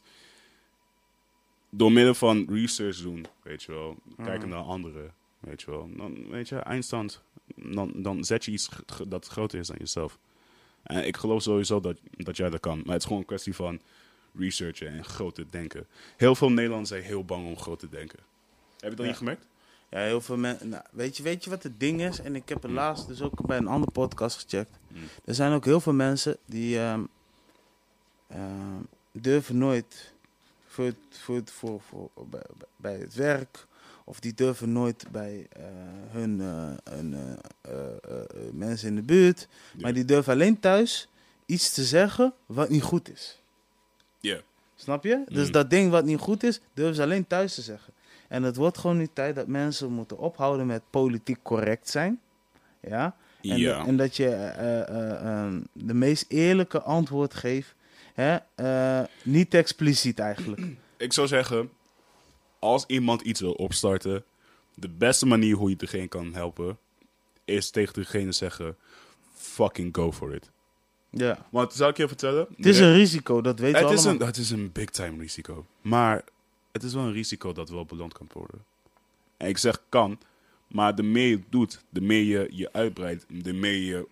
[1.71, 5.89] Door middel van research doen, weet je wel, kijken naar anderen, weet je wel.
[5.97, 7.23] Dan, weet je, eindstand,
[7.57, 8.69] dan, dan zet je iets
[9.09, 10.19] dat groter is dan jezelf.
[10.83, 13.55] En ik geloof sowieso dat, dat jij dat kan, maar het is gewoon een kwestie
[13.55, 13.81] van
[14.39, 15.87] researchen en groot te denken.
[16.17, 18.19] Heel veel Nederlanders zijn heel bang om groot te denken.
[18.81, 19.07] Heb je dat Ja.
[19.07, 19.47] niet gemerkt?
[19.91, 20.69] Ja, heel veel mensen.
[20.69, 22.19] Nou, weet, je, weet je wat het ding is?
[22.21, 24.79] En ik heb het laatst dus ook bij een andere podcast gecheckt.
[24.89, 25.03] Mm.
[25.25, 27.03] Er zijn ook heel veel mensen die ehm,
[28.29, 28.81] ehm,
[29.13, 30.13] durven nooit
[30.67, 32.43] voor, het- voor, het- voor, voor, bij,
[32.77, 33.67] bij het werk.
[34.13, 35.63] Of die durven nooit bij eh,
[36.11, 37.15] hun, eh, hun,
[37.61, 37.73] eh,
[38.53, 39.49] mensen in de buurt.
[39.81, 41.09] Maar die durven alleen thuis
[41.47, 43.39] iets te zeggen wat niet goed is.
[44.21, 44.41] Ja.
[44.75, 45.25] Snap je?
[45.29, 45.53] Dus Mm.
[45.53, 47.93] dat ding wat niet goed is, durven ze alleen thuis te zeggen.
[48.29, 52.21] En het wordt gewoon nu tijd dat mensen moeten ophouden met politiek correct zijn.
[52.81, 53.17] Ja?
[53.43, 53.87] En, Ja.
[53.87, 57.75] en dat je eh, eh, ehm, de meest eerlijke antwoord geeft.
[58.15, 58.37] Hè?
[59.23, 60.63] niet expliciet eigenlijk.
[60.97, 61.71] Ik zou zeggen,
[62.63, 64.25] als iemand iets wil opstarten,
[64.75, 66.79] de beste manier hoe je degene kan helpen,
[67.45, 68.77] is tegen degene zeggen,
[69.35, 70.51] fucking go for it.
[71.11, 71.47] Ja.
[71.51, 72.47] Want, zal ik je vertellen?
[72.57, 74.21] Het is een risico, dat weten het we is, allemaal.
[74.21, 75.67] een, het is een big time risico.
[75.81, 76.25] Maar
[76.73, 78.65] het is wel een risico dat wel beloond kan worden.
[79.37, 80.19] En ik zeg kan,
[80.69, 84.07] maar de meer je doet, de meer je je uitbreidt, de meer je,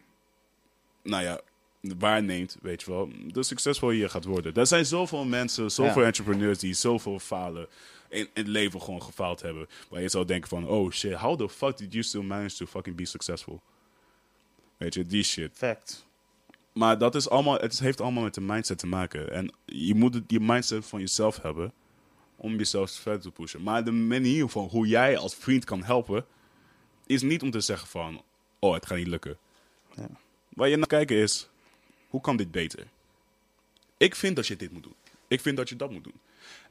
[1.02, 1.40] nou ja,
[1.80, 4.54] waarneemt, weet je wel, de succesvol je gaat worden.
[4.54, 6.06] Er zijn zoveel mensen, zoveel Ja.
[6.06, 7.68] entrepreneurs die zoveel falen.
[8.10, 9.68] In, in het leven gewoon gefaald hebben.
[9.88, 12.66] Waar je zou denken van, oh shit, how the fuck did you still manage to
[12.66, 13.60] fucking be successful?
[14.76, 15.50] Weet je, die shit.
[15.54, 16.06] Fact.
[16.72, 19.32] Maar dat is allemaal, het heeft allemaal met de mindset te maken.
[19.32, 21.72] En je moet die mindset van jezelf hebben
[22.36, 23.62] om jezelf verder te pushen.
[23.62, 26.26] Maar de manier van hoe jij als vriend kan helpen,
[27.06, 28.22] is niet om te zeggen van,
[28.58, 29.38] oh, het gaat niet lukken.
[29.96, 30.10] Ja.
[30.48, 31.48] Waar je naar kijken is,
[32.08, 32.86] hoe kan dit beter?
[33.96, 34.94] Ik vind dat je dit moet doen.
[35.28, 36.20] Ik vind dat je dat moet doen.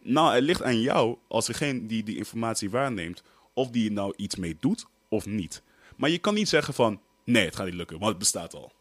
[0.02, 3.24] Nou, het ligt aan jou, als degene die die informatie waarneemt,
[3.54, 5.62] of die er nou iets mee doet of niet.
[5.95, 8.72] Maar je kan niet zeggen van, nee, het gaat niet lukken, want het bestaat al.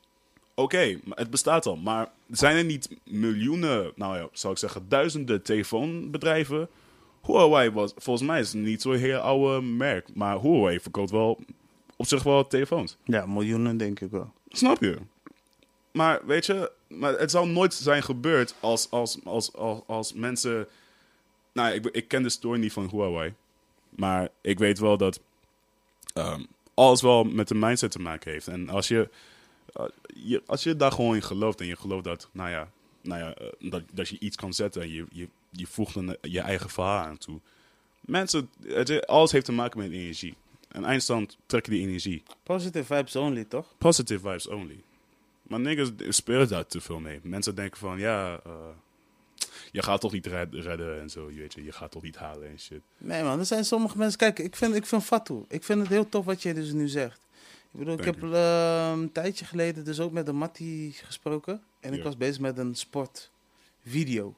[0.55, 1.77] Oké, het bestaat al.
[1.77, 6.69] Maar zijn er niet miljoenen, nou ja, zou ik zeggen, duizenden telefoonbedrijven?
[7.23, 10.15] Huawei was, volgens mij is het niet zo'n heel oude merk.
[10.15, 11.41] Maar Huawei verkoopt wel
[11.97, 12.97] op zich wel telefoons.
[13.05, 14.33] Ja, miljoenen denk ik wel.
[14.49, 14.99] Snap je?
[15.93, 20.67] Maar weet je, maar het zou nooit zijn gebeurd als, als, als, als, als mensen.
[21.59, 23.35] Nou, ik, ik ken de story niet van Huawei.
[23.89, 25.21] Maar ik weet wel dat
[26.15, 26.43] ehm,
[26.75, 28.49] alles wel met de mindset te maken heeft.
[28.49, 29.09] En als je,
[29.73, 29.85] eh,
[30.15, 32.71] je, als je daar gewoon in gelooft en je gelooft dat, nou ja,
[33.03, 36.17] nou ja eh, dat, dat je iets kan zetten en je, je, je voegt een,
[36.21, 37.41] je eigen verhaal aan toe.
[38.01, 40.35] Mensen, het, alles heeft te maken met energie.
[40.69, 42.23] En eindstand trek je die energie.
[42.43, 43.75] Positive vibes only, toch?
[43.79, 44.83] Positive vibes only.
[45.43, 47.21] Maar niggas spelen daar te veel mee.
[47.23, 48.53] Mensen denken van, ja, eh,
[49.73, 51.65] je gaat toch niet red- redden en zo, je weet je.
[51.65, 52.81] Je gaat toch niet halen en shit.
[52.99, 54.19] Nee man, er zijn sommige mensen...
[54.19, 55.45] Kijk, ik vind, ik vind Fatou.
[55.49, 57.21] Ik vind het heel tof wat jij dus nu zegt.
[57.71, 61.63] Ik bedoel, ik heb eh, een tijdje geleden dus ook met een Mattie gesproken.
[61.81, 64.35] En ik was bezig met een sportvideo.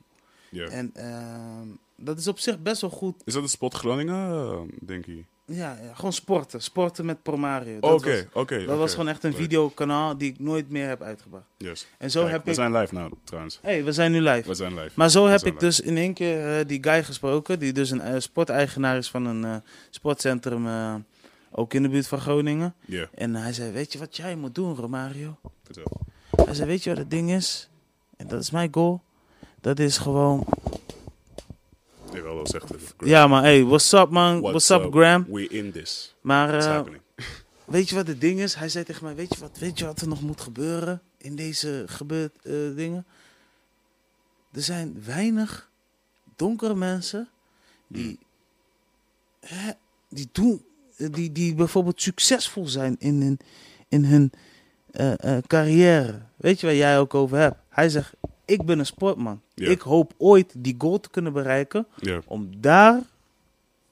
[0.50, 0.66] Ja.
[0.66, 3.22] En ehm, dat is op zich best wel goed.
[3.24, 5.22] Is dat de spot Groningen, eh, denk je?
[5.52, 6.62] Ja, ja, gewoon sporten.
[6.62, 7.76] Sporten met Promario.
[7.80, 8.64] Oké, Dat oké.
[8.64, 11.44] Dat was gewoon echt een videokanaal die ik nooit meer heb uitgebracht.
[11.56, 11.86] Yes.
[11.98, 12.54] En zo Kijk, heb we ik...
[12.56, 13.58] zijn live nou, trouwens.
[13.62, 14.48] hey, we zijn nu live.
[14.48, 14.90] We zijn live.
[14.94, 15.58] Maar zo We heb ik live.
[15.64, 19.26] dus in één keer eh, die guy gesproken, die dus een eh, sporteigenaar is van
[19.26, 19.56] een eh,
[19.90, 20.66] sportcentrum,
[21.50, 22.74] ook in de buurt van Groningen.
[22.84, 25.36] Ja, En hij zei, weet je wat jij moet doen, Romario?
[25.64, 26.00] vertel.
[26.44, 27.68] Hij zei, weet je wat het ding is?
[28.16, 29.02] En dat is mijn goal.
[29.60, 30.46] Dat is gewoon...
[32.12, 32.94] Nee, wel, zegt het.
[32.98, 34.40] Ja, maar hey, what's up man?
[34.40, 35.26] What's, up, Graham?
[35.28, 36.14] We in this.
[36.20, 36.82] Maar eh,
[37.64, 38.54] weet je wat het ding is?
[38.54, 41.36] Hij zei tegen mij, weet je wat, weet je wat er nog moet gebeuren in
[41.36, 43.06] deze gebeurt, eh, dingen?
[44.52, 45.70] Er zijn weinig
[46.36, 47.28] donkere mensen
[47.86, 48.18] die,
[49.40, 49.70] hè,
[50.08, 50.64] die doen,
[50.96, 53.38] die, die bijvoorbeeld succesvol zijn in hun,
[53.88, 54.32] in hun
[54.90, 56.22] eh, carrière.
[56.36, 57.56] Weet je waar jij ook over hebt?
[57.68, 58.12] Hij zegt,
[58.44, 59.40] ik ben een sportman.
[59.68, 61.86] Ik hoop ooit die goal te kunnen bereiken
[62.26, 63.00] om daar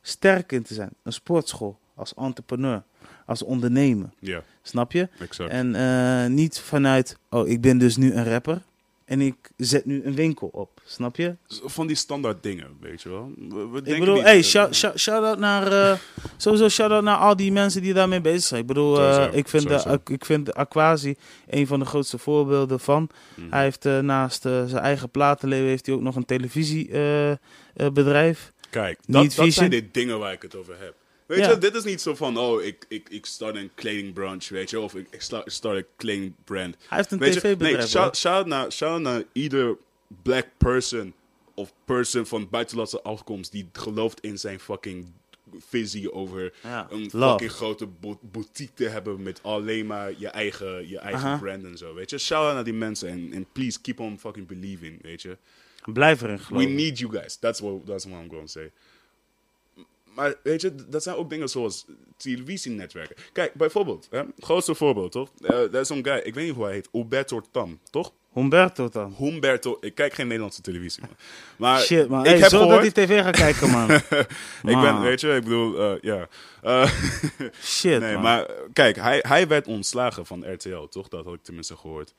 [0.02, 0.90] sterk in te zijn.
[1.02, 2.82] Een sportschool, als entrepreneur,
[3.26, 4.08] als ondernemer.
[4.18, 5.08] ja, Snap je?
[5.18, 5.50] exact.
[5.50, 8.62] En eh, niet vanuit, oh, ik ben dus nu een rapper
[9.09, 10.80] en ik zet nu een winkel op.
[10.84, 11.36] Snap je?
[11.64, 13.32] Van die standaard dingen, weet je wel.
[13.36, 15.98] We, we denken Ik bedoel, niet- hey, shout, shout, shout-out naar, eh,
[16.36, 18.61] sowieso shout-out naar al die mensen die daarmee bezig zijn.
[18.61, 21.14] Ik bedoel, eh, Sowieso, ik, vind de, ik vind Aquasi
[21.46, 23.09] een van de grootste voorbeelden van.
[23.34, 23.46] Mhm.
[23.50, 28.52] Hij heeft eh, naast zijn eigen platenleven heeft hij ook nog een televisiebedrijf.
[28.70, 30.94] Kijk, dat, dat zijn de dingen waar ik het over heb.
[31.28, 31.50] Weet Ja.
[31.50, 34.80] je, dit is niet zo van, oh, ik, ik, ik start een kledingbranch, weet je,
[34.80, 36.76] of ik, ik start, een kledingbrand.
[36.88, 37.76] Hij heeft een tv-bedrijf.
[37.76, 39.76] nee, shout, shout, naar, shout naar ieder
[40.22, 41.14] black person
[41.54, 45.06] of person van buitenlandse afkomst die gelooft in zijn fucking
[45.58, 47.28] visie over Ja, een love.
[47.30, 51.36] fucking grote bo- boutique te hebben met alleen maar je eigen, je eigen Aha.
[51.38, 52.18] brand en zo, weet je.
[52.18, 55.36] Shout out naar die mensen en en please keep on fucking believing, weet je.
[55.92, 56.74] Blijf erin We geloven.
[56.74, 57.36] need you guys.
[57.36, 58.70] That's what, that's what I'm going to say.
[60.18, 63.16] Maar weet je, dat zijn ook dingen zoals televisienetwerken.
[63.32, 65.30] Kijk, bijvoorbeeld, hè, grootste voorbeeld, toch?
[65.40, 68.12] Eh, Dat is zo'n guy, ik weet niet hoe hij heet, Humberto Tam, toch?
[68.32, 69.14] Humberto dan.
[69.18, 71.16] Humberto, ik kijk geen Nederlandse televisie, man.
[71.56, 72.20] Maar Shit, man.
[72.20, 73.90] ik Hey, heb zo dat gehoord, die tv gaat kijken, man.
[73.90, 76.28] ik ben, weet je, ik bedoel, eh, ja.
[76.62, 76.90] Eh,
[77.62, 78.22] Shit, nee, man.
[78.22, 81.08] maar eh, kijk, hij, hij werd ontslagen van RTL, toch?
[81.08, 82.14] Dat had ik tenminste gehoord.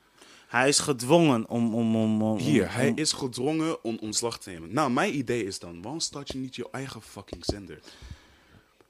[0.50, 1.74] Hij is gedwongen om...
[1.74, 4.72] om, om, om Hier, om- hij is gedwongen om ontslag te nemen.
[4.72, 7.78] Nou, mijn idee is dan, waarom start je niet je eigen fucking zender?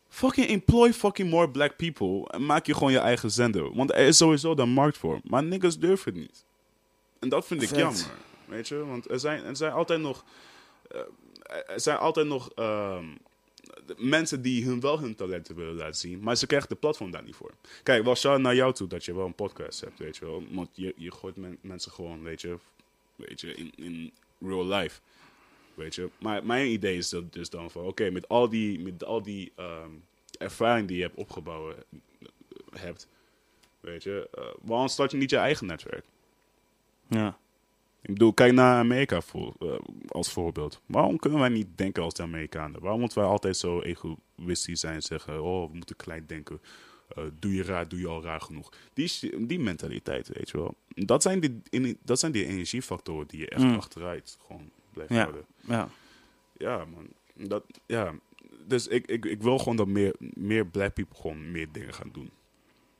[0.08, 3.74] Fucking employ fucking more black people en maak je gewoon je eigen zender.
[3.74, 5.20] Want er is sowieso de markt voor.
[5.24, 6.44] Maar niggas durven het niet.
[7.18, 7.78] En dat vind ik Vet.
[7.78, 8.06] jammer.
[8.46, 8.84] Weet je?
[8.86, 10.24] Want er zijn, er zijn altijd nog.
[10.90, 11.00] eh,
[11.66, 13.04] er zijn altijd nog ehm,
[13.98, 17.22] mensen die hun wel hun talenten willen laten zien, maar ze krijgen de platform daar
[17.22, 17.50] niet voor.
[17.82, 20.42] Kijk, wel shout naar jou toe dat je wel een podcast hebt, weet je wel.
[20.50, 22.56] Want je, je gooit men- mensen gewoon, weet je,
[23.16, 25.00] weet je in, in real life.
[25.74, 26.10] Weet je.
[26.18, 29.52] Maar mijn idee is dat dus dan van, oké, met al die, met al die
[29.56, 29.90] ehm,
[30.38, 33.08] ervaring die je hebt opgebouwd eh, hebt,
[33.80, 36.04] weet je, eh, waarom start je niet je eigen netwerk?
[37.08, 37.38] Ja.
[38.02, 39.74] Ik bedoel, kijk naar Amerika voor, eh,
[40.08, 40.80] als voorbeeld.
[40.86, 42.80] Waarom kunnen wij niet denken als de Amerikanen?
[42.80, 46.60] Waarom moeten wij altijd zo egoïstisch zijn en zeggen: Oh, we moeten klein denken.
[47.08, 48.72] Eh, doe je raar, doe je al raar genoeg.
[48.92, 50.74] Die, die mentaliteit, weet je wel.
[50.88, 53.74] Dat zijn die, in- dat zijn die energiefactoren die je echt Mm.
[53.76, 55.20] achteruit gewoon blijft Ja.
[55.22, 55.44] houden.
[55.60, 55.88] Ja.
[56.56, 57.06] Ja, man.
[57.48, 58.14] Dat, ja.
[58.66, 62.10] Dus ik, ik, ik wil gewoon dat meer, meer black people gewoon meer dingen gaan
[62.12, 62.30] doen.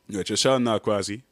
[0.04, 1.22] Weet je, shout naar Quasi.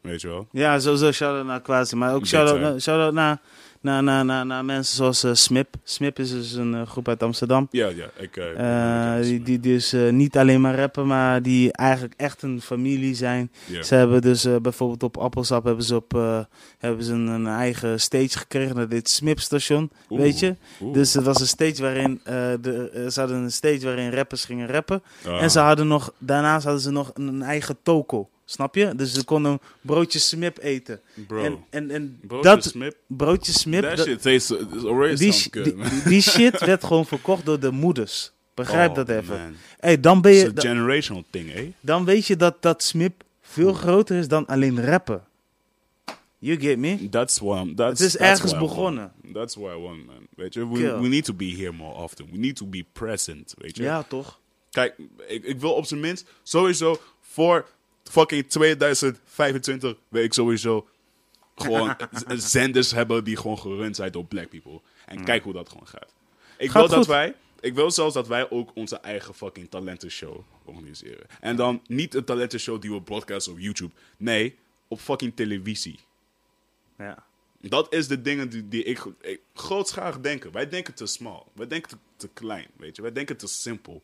[0.00, 0.46] Weet je wel.
[0.50, 1.96] Ja, sowieso shout-out naar Quasi.
[1.96, 3.12] Maar ook shout-out, time.
[3.12, 3.38] naar, naar,
[3.80, 5.74] naar, naar, naar, naar mensen zoals eh, Smip.
[5.82, 7.68] Smip is dus een eh, groep uit Amsterdam.
[7.70, 8.06] Ja, ja.
[8.16, 13.14] Ik, eh, die, die dus niet alleen maar rappen, maar die eigenlijk echt een familie
[13.14, 13.52] zijn.
[13.82, 16.12] Ze hebben dus bijvoorbeeld op Appelsap hebben ze, op,
[16.78, 20.56] hebben ze een, een eigen stage gekregen naar dit Smip-station, Oeh, weet je.
[20.80, 20.94] oeh.
[20.94, 22.20] Dus het was een stage waarin,
[22.60, 25.02] de, ze hadden een stage waarin rappers gingen rappen.
[25.26, 25.42] Ah.
[25.42, 28.94] En ze hadden nog, daarnaast hadden ze nog een, een eigen toko, snap je?
[28.94, 31.00] Dus ze konden broodjes Smip eten.
[31.26, 31.44] Bro.
[31.44, 32.96] En, en, en Broodjes dat Smip.
[33.06, 37.44] broodjes Smip, That dat- shit tastes it's already die, good, die, shit werd gewoon verkocht
[37.46, 38.32] door de moeders.
[38.54, 39.38] Begrijp Oh, dat even.
[39.38, 39.54] man.
[39.78, 41.66] Hey, dan, ben It's je, a da- generational thing, eh?
[41.80, 45.22] dan weet je dat, dat Smip veel groter is dan alleen rappen.
[46.40, 47.08] You get me?
[47.08, 49.12] That's why I'm, that's, Het is that's ergens begonnen.
[49.32, 50.26] That's why I want, man.
[50.36, 50.98] Weet je, we, Kill.
[51.00, 52.26] we need to be here more often.
[52.32, 53.82] We need to be present, weet je.
[53.82, 54.40] Ja, toch?
[54.70, 54.94] Kijk,
[55.28, 57.66] ik, ik wil op zijn minst sowieso voor
[58.10, 60.88] fucking 2025 wil ik sowieso
[61.54, 61.96] gewoon
[62.36, 64.80] zenders hebben die gewoon gerund zijn door black people.
[65.06, 66.14] En kijk hoe dat gewoon gaat.
[66.58, 67.06] Ik Gaat wil dat goed.
[67.06, 71.26] wij, ik wil zelfs dat wij ook onze eigen fucking talentenshow organiseren.
[71.40, 73.92] En dan niet een talentenshow die we broadcasten op YouTube.
[74.16, 75.98] Nee, op fucking televisie.
[76.98, 77.26] Ja.
[77.60, 80.52] Dat is de dingen die, die ik, ik grootschalig denken.
[80.52, 81.42] Wij denken te small.
[81.52, 83.02] Wij denken te, te klein, weet je.
[83.02, 84.02] Wij denken te simpel.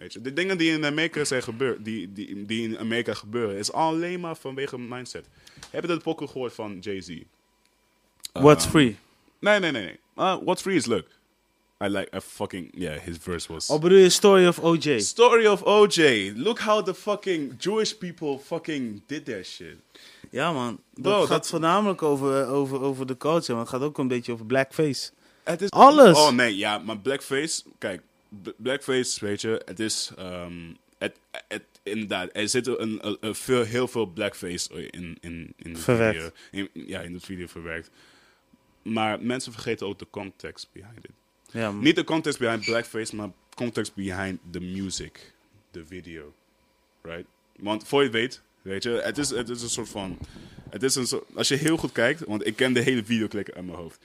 [0.00, 3.56] Weet je, de dingen die in Amerika zijn gebeurd, die, die, die in Amerika gebeuren,
[3.56, 5.26] is alleen maar vanwege mindset.
[5.70, 7.18] Heb je dat pokken gehoord van Jay-Z?
[8.32, 8.96] What's Um, free?
[9.40, 9.98] Nee, nee, nee, nee.
[10.16, 11.06] Uh, What's free is leuk.
[11.84, 13.68] I like, I fucking, yeah, his verse was...
[13.70, 14.98] Of bedoel je Story of OJ?
[14.98, 16.32] Story of OJ.
[16.36, 19.76] Look how the fucking Jewish people fucking did that shit.
[20.30, 20.80] Ja, man.
[20.94, 24.08] Dat Bro, gaat dat- voornamelijk over, over, over de culture, maar het gaat ook een
[24.08, 25.10] beetje over blackface.
[25.44, 26.16] Het is Alles.
[26.18, 28.02] Oh nee, ja, maar blackface, kijk,
[28.56, 31.16] blackface, weet je, het is, ehm, het,
[31.48, 35.78] het, inderdaad, er zit een, een, een veel, heel veel blackface in, in, in de
[35.78, 36.30] video.
[36.50, 37.90] In, ja, in de video verwerkt.
[38.82, 41.10] Maar mensen vergeten ook de context behind it.
[41.50, 41.72] Ja.
[41.72, 45.32] Niet de context behind blackface, maar context behind the music,
[45.70, 46.34] de video,
[47.02, 47.24] right?
[47.56, 50.18] Want voor je weet, weet je, het is, het is een soort van,
[50.70, 53.50] het is een soort, als je heel goed kijkt, want ik ken de hele videoclip
[53.50, 53.98] uit mijn hoofd.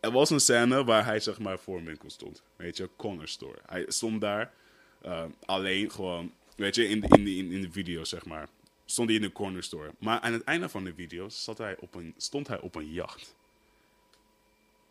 [0.00, 3.28] Er was een scène waar hij zeg maar voor een winkel stond, weet je, corner
[3.28, 3.58] store.
[3.66, 4.52] Hij stond daar
[5.00, 8.48] eh, alleen gewoon, weet je, in de, in, de, in, de video zeg maar,
[8.84, 9.90] stond hij in de corner store.
[9.98, 12.92] Maar aan het einde van de video zat hij op een, stond hij op een
[12.92, 13.34] jacht.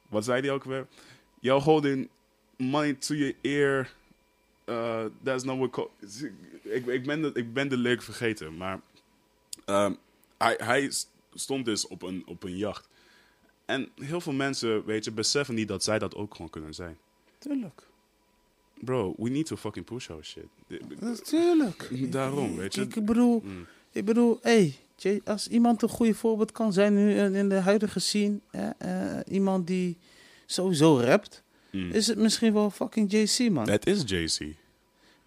[0.10, 0.88] Wat zei hij ook weer?
[1.40, 2.10] You're holding
[2.58, 3.94] money to your ear.
[4.66, 5.90] Uh, that's not what...
[6.62, 8.82] Ik, ik, ben de, ik ben de leuk vergeten, maar...
[9.66, 9.94] ehm,
[10.38, 10.92] hij, hij
[11.34, 12.88] stond dus op een, op een jacht.
[13.66, 16.98] En heel veel mensen, weet je, beseffen niet dat zij dat ook gewoon kunnen zijn.
[17.38, 17.88] Tuurlijk.
[18.80, 20.46] Bro, we need to fucking push our shit.
[21.00, 21.90] Natuurlijk.
[22.12, 22.82] Daarom, weet je.
[22.82, 23.66] Ik, ik bedoel, Mm.
[23.92, 24.76] ik bedoel, hey,
[25.24, 29.68] als iemand een goede voorbeeld kan zijn nu in de huidige scene, hè, eh, iemand
[29.68, 29.98] die
[30.46, 31.92] sowieso rapt, Mm.
[31.92, 33.70] is het misschien wel fucking JC, man.
[33.70, 34.40] Het is Jay-Z.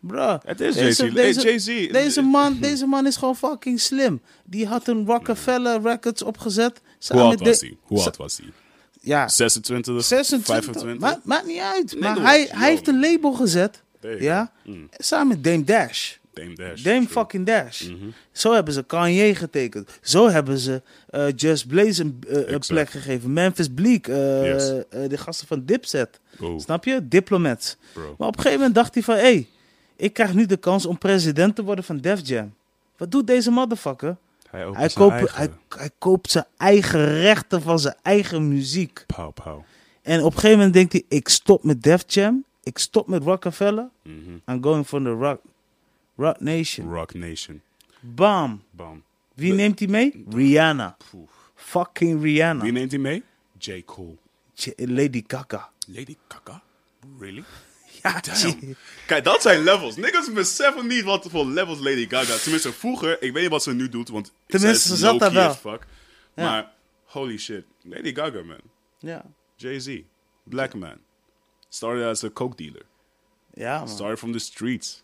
[0.01, 0.35] Bruh.
[0.45, 1.15] Het is Deze- Jay-Z.
[1.15, 1.93] deze- Hey, Jay-Z.
[1.93, 4.21] Deze man, deze man is gewoon fucking slim.
[4.45, 6.81] Die had een Rockefeller Records opgezet.
[7.09, 7.77] Hoe oud was hij?
[7.83, 8.47] Hoe oud was hij?
[9.01, 10.05] Ja, 26?
[10.05, 10.47] 26.
[10.47, 10.99] 25?
[11.01, 11.93] Maakt, maakt niet uit.
[11.93, 13.83] Nee, maar hij, hij heeft een label gezet.
[14.19, 14.53] Ja.
[14.65, 14.89] Mm.
[14.97, 16.13] Samen met Dame Dash.
[16.33, 16.83] Dame Dash.
[16.83, 17.09] Dame true.
[17.09, 17.83] fucking Dash.
[17.89, 17.97] Mhm.
[18.33, 19.91] Zo hebben ze Kanye getekend.
[20.03, 22.19] Zo hebben ze eh, Just Blaze een,
[22.49, 23.33] eh, plek gegeven.
[23.33, 24.07] Memphis Bleak.
[24.07, 24.67] eh, Yes.
[25.09, 26.21] de gasten van Dipset.
[26.41, 27.09] Oh, Snap je?
[27.09, 27.77] Diplomats.
[27.93, 28.15] bro.
[28.19, 29.15] Maar op een gegeven moment dacht hij van...
[29.15, 29.49] Hey,
[29.99, 32.55] ik krijg nu de kans om president te worden van Def Jam.
[32.97, 34.17] Wat doet deze motherfucker?
[34.51, 39.05] Hij, koopt, eigen- hij, hij koopt zijn eigen rechten van zijn eigen muziek.
[39.07, 39.65] Pauw, pauw.
[40.03, 41.05] En op een gegeven moment denkt hij...
[41.09, 42.45] Ik stop met Def Jam.
[42.63, 43.89] Ik stop met Rockefeller.
[44.03, 44.15] Mhm.
[44.47, 45.41] I'm going for the Rock,
[46.17, 46.93] rock Nation.
[46.95, 47.61] Rock Nation.
[48.01, 48.63] Bam.
[48.71, 49.03] Bam.
[49.35, 50.25] Wie De- neemt hij mee?
[50.31, 50.97] Rihanna.
[51.55, 52.63] Fucking Rihanna.
[52.63, 53.23] Wie neemt hij mee?
[53.59, 53.83] J.
[53.85, 54.17] Cole.
[54.55, 55.71] J- Lady Gaga.
[55.87, 56.63] Lady Gaga?
[57.19, 57.45] Really?
[58.03, 58.77] Ja, Damn.
[59.07, 59.97] Kijk, dat zijn levels.
[59.97, 62.37] Niggas beseffen niet wat voor levels Lady Gaga...
[62.37, 64.33] Tenminste, vroeger, ik weet niet wat ze nu doet, want...
[64.47, 65.55] Tenminste, ze zat daar wel.
[65.55, 65.87] Fuck.
[66.35, 66.45] Ja.
[66.45, 66.73] Maar,
[67.05, 67.65] holy shit.
[67.83, 68.61] Lady Gaga, man.
[68.99, 69.25] ja.
[69.57, 70.01] Jay-Z.
[70.45, 70.97] Black man.
[71.69, 72.83] Started as a coke dealer.
[73.55, 73.89] Ja, man.
[73.89, 75.03] Started from the streets.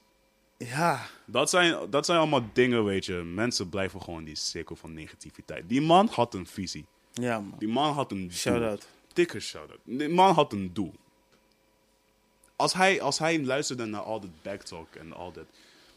[0.59, 1.07] Ja.
[1.27, 3.13] Dat zijn, dat zijn allemaal dingen, weet je.
[3.15, 5.69] Mensen blijven gewoon in die cirkel van negativiteit.
[5.69, 6.87] Die man had een visie.
[7.13, 7.59] Ja, man.
[7.59, 8.31] Die man had een doel.
[8.37, 8.87] Shout-out.
[9.13, 9.79] Dikke shout-out.
[9.85, 10.95] Die man had een doel.
[12.57, 15.47] Als hij, als hij luisterde naar al dat backtalk en al dat...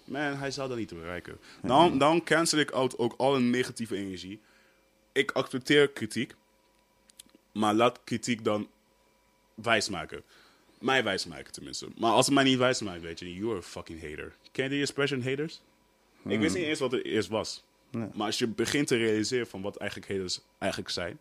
[0.03, 1.37] Man, hij zou dat niet bereiken.
[1.61, 4.39] Dan, dan cancel ik out ook alle negatieve energie.
[5.11, 6.35] Ik accepteer kritiek.
[7.51, 8.69] Maar laat kritiek dan
[9.53, 10.23] wijsmaken.
[10.79, 11.87] Mij wijsmaken tenminste.
[11.97, 14.35] Maar als het mij niet wijsmaakt, weet je, you're a fucking hater.
[14.51, 15.61] Ken je die expression haters?
[16.27, 17.63] Ik wist niet eens wat het eerst was.
[17.91, 18.07] Nee.
[18.13, 21.19] Maar als je begint te realiseren van wat eigenlijk haters eigenlijk zijn,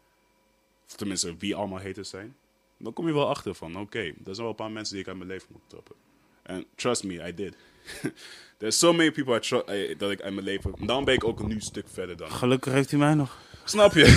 [0.89, 2.37] of tenminste wie allemaal haters zijn,
[2.79, 5.09] dan kom je wel achter van, oké, er zijn wel een paar mensen die ik
[5.09, 5.95] uit mijn leven moet trappen.
[6.43, 7.57] En trust me, I did.
[8.59, 10.75] There's so many people I eh, dat ik uit mijn leven...
[10.87, 12.31] Dan ben ik ook een nu stuk verder dan.
[12.31, 13.39] Gelukkig heeft hij mij nog.
[13.65, 14.05] Snap je?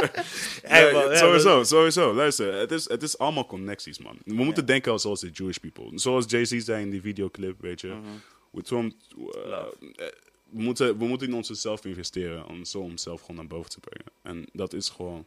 [0.62, 2.14] Hey, man, sowieso, sowieso.
[2.14, 4.18] Luister, het is, het is allemaal connecties, man.
[4.24, 5.98] We moeten denken als zoals de Jewish people.
[5.98, 7.88] Zoals Jay-Z zei in die videoclip, weet je.
[7.88, 8.00] Mhm.
[8.50, 8.82] We, uh,
[9.46, 9.64] eh,
[10.50, 14.12] we, moeten, we moeten in onszelf investeren om zo onszelf gewoon naar boven te brengen.
[14.22, 15.26] En dat is gewoon...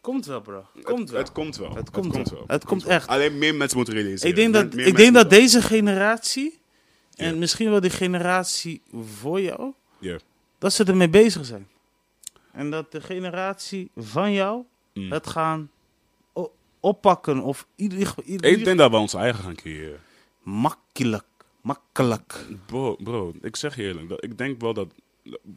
[0.00, 0.64] Komt wel, bro.
[0.82, 1.18] Komt het, wel.
[1.20, 1.74] het komt wel.
[1.74, 2.44] Het komt wel.
[2.46, 3.08] Het komt echt.
[3.08, 4.28] Alleen meer mensen moeten realiseren.
[4.28, 6.58] Ik denk dat, meer ik denk dat deze generatie,
[7.16, 10.18] en misschien wel die generatie voor jou, Ja.
[10.58, 11.68] dat ze ermee bezig zijn.
[12.52, 15.12] En dat de generatie van jou Mm.
[15.12, 15.70] het gaan
[16.80, 20.00] oppakken of ieder, ieder, Ik denk dat we ons eigen gaan creëren.
[20.42, 21.24] makkelijk,
[21.60, 22.46] makkelijk.
[22.66, 24.08] Bro, bro, ik zeg je eerlijk.
[24.08, 24.88] Dat, ik denk wel dat...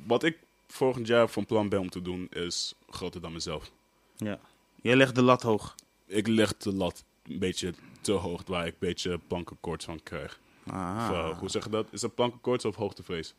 [0.05, 0.37] Wat ik
[0.67, 3.71] volgend jaar van plan ben om te doen, is groter dan mezelf.
[4.17, 4.39] Ja.
[4.81, 5.75] Jij legt de lat hoog.
[6.05, 10.39] Ik leg de lat een beetje te hoog, waar ik een beetje plankenkoorts van krijg.
[10.67, 11.87] Ah, Of, hoe zeg je dat?
[11.91, 13.33] Is dat plankenkoorts of hoogtevrees?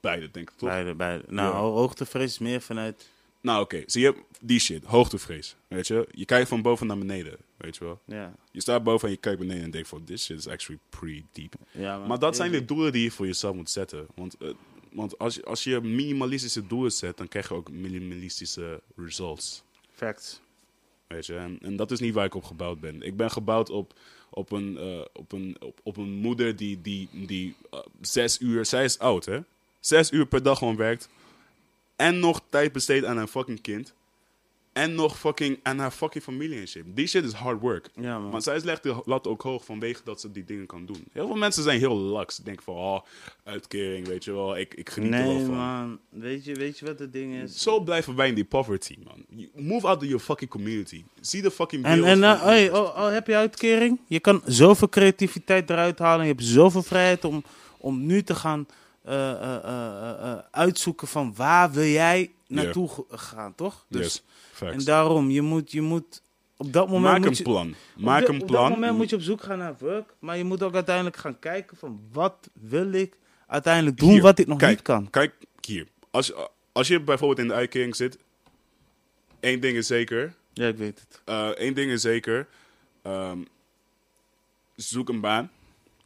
[0.00, 0.68] Beide, denk ik, toch?
[0.68, 1.24] beide, beide.
[1.28, 1.60] Nou, Ja.
[1.60, 3.08] hoogtevrees is meer vanuit...
[3.40, 3.82] Nou, oké.
[3.86, 4.84] Zie je, die shit.
[4.84, 5.56] Hoogtevrees.
[5.68, 6.08] Weet je?
[6.10, 7.36] Je kijkt van boven naar beneden.
[7.56, 8.00] Weet je wel?
[8.04, 10.04] Ja, Je staat boven en je kijkt beneden en denkt van...
[10.04, 11.54] This shit is actually pretty deep.
[11.70, 14.06] ja Maar dat zijn de doelen die je voor jezelf moet zetten.
[14.14, 14.48] Want, eh,
[14.98, 17.16] want als, je, als je minimalistische doelen zet...
[17.16, 19.62] dan krijg je ook minimalistische results.
[19.94, 20.40] Facts.
[21.06, 21.34] Weet je?
[21.34, 23.02] En, en dat is niet waar ik op gebouwd ben.
[23.02, 23.94] Ik ben gebouwd op,
[24.30, 28.66] op, een, eh, op, een, op, op een moeder die, die, die eh, zes uur...
[28.66, 29.40] Zij is oud, hè?
[29.80, 31.08] Zes uur per dag gewoon werkt.
[31.96, 33.92] En nog tijd besteedt aan haar fucking kind.
[34.78, 36.84] En nog fucking aan haar fucking familie en shit.
[36.86, 37.88] Die shit is hard work.
[38.00, 38.30] Ja, man.
[38.30, 41.04] Maar zij legt de lat ook hoog vanwege dat ze die dingen kan doen.
[41.12, 42.34] Heel veel mensen zijn heel laks.
[42.34, 43.00] Ze denken van, oh,
[43.44, 44.58] uitkering, weet je wel.
[44.58, 45.54] Ik, ik geniet er wel van.
[45.54, 45.98] man.
[46.10, 47.62] Weet je, weet je wat het ding is?
[47.62, 49.48] Zo blijven wij in die poverty, man.
[49.54, 51.04] Move out of your fucking community.
[51.20, 54.00] Zie de fucking En, en uh, hey, oh, oh, heb je uitkering?
[54.06, 56.26] Je kan zoveel creativiteit eruit halen.
[56.26, 57.44] Je hebt zoveel vrijheid om,
[57.78, 58.66] om nu te gaan
[59.02, 63.86] eh, eh, uitzoeken van waar wil jij naartoe ge- gaan, toch?
[63.88, 64.22] Dus, Yes,
[64.52, 64.76] facts.
[64.76, 66.22] En daarom, je moet, je moet
[66.56, 67.04] op dat moment...
[67.04, 67.74] Maak moet een je, plan.
[67.96, 68.70] Maak de- een Op dat plan.
[68.70, 70.14] moment moet je op zoek gaan naar work.
[70.18, 74.38] Maar je moet ook uiteindelijk gaan kijken van wat wil ik uiteindelijk doen Hier, wat
[74.38, 75.10] ik nog kijk, niet kan.
[75.10, 75.34] Kijk
[75.66, 75.86] hier.
[76.10, 76.32] Als,
[76.72, 78.18] als je bijvoorbeeld in de uitkering zit,
[79.40, 80.34] één ding is zeker.
[80.52, 81.22] Ja, ik weet het.
[81.24, 82.48] eh één ding is zeker.
[83.02, 83.38] ehm,
[84.74, 85.50] zoek een baan,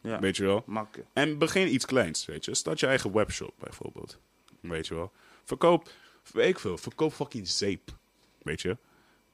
[0.01, 0.63] Ja, weet je wel.
[0.65, 1.09] makkelijk.
[1.13, 2.55] En begin iets kleins, weet je.
[2.55, 4.19] Start je eigen webshop bijvoorbeeld.
[4.59, 5.11] Weet je wel.
[5.43, 5.89] Verkoop,
[6.31, 7.97] weet ik veel, verkoop fucking zeep.
[8.41, 8.77] Weet je.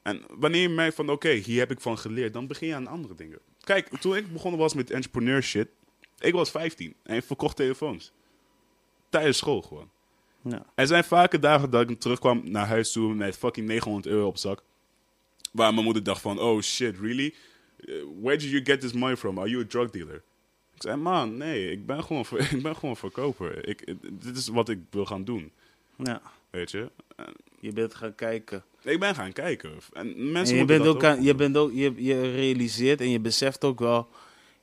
[0.02, 2.88] En wanneer je merkt van, oké, hier heb ik van geleerd, dan begin je aan
[2.88, 3.40] andere dingen.
[3.64, 5.68] Kijk, toen ik begonnen was met entrepreneur shit,
[6.20, 8.12] ik was 15 en ik verkocht telefoons.
[9.10, 9.90] Tijdens school gewoon.
[10.42, 10.66] Ja.
[10.76, 14.38] Er zijn vaker dagen dat ik terugkwam naar huis toe met fucking 900 euro op
[14.38, 14.64] zak.
[15.52, 17.36] Waar mijn moeder dacht van, oh shit, really?
[17.86, 19.38] Uh, where did you get this money from?
[19.38, 20.24] Are you a drug dealer?
[20.76, 23.68] Ik zei, man, nee, ik ben gewoon, ik ben gewoon verkoper.
[23.68, 25.52] Ik, dit is wat ik wil gaan doen,
[25.96, 26.92] ja, weet je.
[27.60, 28.64] je bent gaan kijken.
[28.82, 29.72] Ik ben gaan kijken.
[29.72, 33.02] En En mensen je moeten bent dat ook, aan, je, bent ook je, je realiseert
[33.02, 34.10] en je beseft ook wel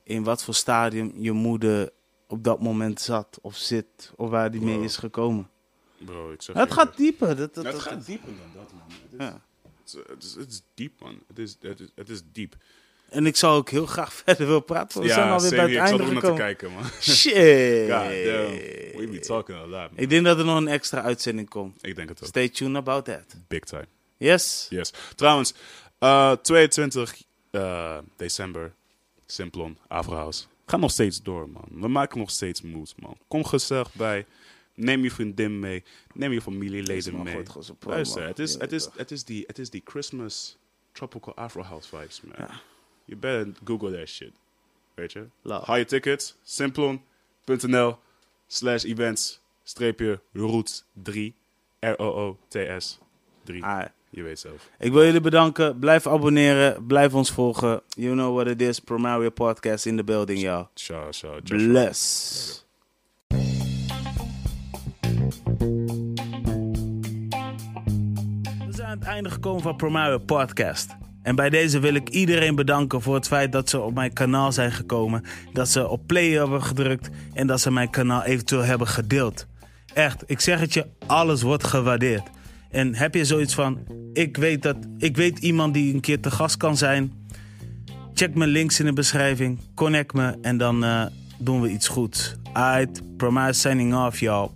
[0.03, 1.89] in wat voor stadium je moeder
[2.27, 5.49] op dat moment zat of zit of waar die mee is gekomen.
[5.97, 7.35] Bro, ik zeg Het je gaat dieper.
[7.35, 8.87] Dat, dat, Het dat- gaat dieper dan dat, man.
[8.89, 9.41] Het is, ja.
[9.83, 11.19] het is, het is, het is diep, man.
[11.27, 12.55] Het is, het is, het is diep.
[13.09, 15.01] En ik zou ook heel graag verder willen praten.
[15.01, 16.83] We zijn alweer bij het ik einde er ook naar te kijken, man.
[17.01, 17.33] Shit.
[17.33, 18.55] God damn.
[18.97, 19.91] We be talking a lot, man.
[19.95, 21.77] Ik denk dat er nog een extra uitzending komt.
[21.85, 22.27] Ik denk het ook.
[22.27, 23.35] Stay tuned about that.
[23.47, 23.87] Big time.
[24.17, 24.67] Yes.
[24.69, 24.93] Yes.
[25.15, 25.53] Trouwens,
[25.99, 28.73] eh 22 eh, december,
[29.25, 30.45] Simplon, Averhouse.
[30.65, 31.67] Ga nog steeds door, man.
[31.71, 33.17] We maken nog steeds moves, man.
[33.27, 34.25] Kom gezellig bij.
[34.73, 35.83] Neem je vriendin mee.
[36.13, 37.43] Neem je familieleden man mee.
[37.79, 40.57] Luister, het is, Ja, het, is, het, is die, het is die Christmas
[40.91, 42.47] tropical Afro house vibes, man.
[43.07, 44.31] You better Google that shit.
[44.93, 45.27] Weet je?
[45.41, 45.77] Love.
[45.77, 46.35] Je tickets.
[46.43, 47.97] Simplon.nl
[48.47, 51.33] slash events streepje roots 3.
[51.79, 52.99] R-O-O-T-S
[53.43, 53.63] 3.
[53.63, 54.69] Ah, Je weet zelf.
[54.79, 55.79] Ik wil jullie bedanken.
[55.79, 56.85] Blijf abonneren.
[56.85, 57.81] Blijf ons volgen.
[57.87, 58.79] You know what it is.
[58.79, 60.67] Promario Podcast in the building, y'all.
[60.73, 61.39] Ciao, ciao.
[61.43, 62.65] Bless.
[67.67, 70.95] We zijn aan het einde gekomen van Promario Podcast.
[71.27, 74.51] En bij deze wil ik iedereen bedanken voor het feit dat ze op mijn kanaal
[74.51, 75.23] zijn gekomen.
[75.53, 79.47] Dat ze op play hebben gedrukt en dat ze mijn kanaal eventueel hebben gedeeld.
[79.93, 82.29] Echt, ik zeg het je, alles wordt gewaardeerd.
[82.71, 83.79] En heb je zoiets van,
[84.13, 87.13] ik weet, dat, ik weet iemand die een keer te gast kan zijn.
[88.13, 89.59] Check mijn links in de beschrijving.
[89.75, 91.05] Connect me en dan eh,
[91.37, 92.35] doen we iets goeds.
[92.53, 94.49] Alright, Promise signing off, y'all.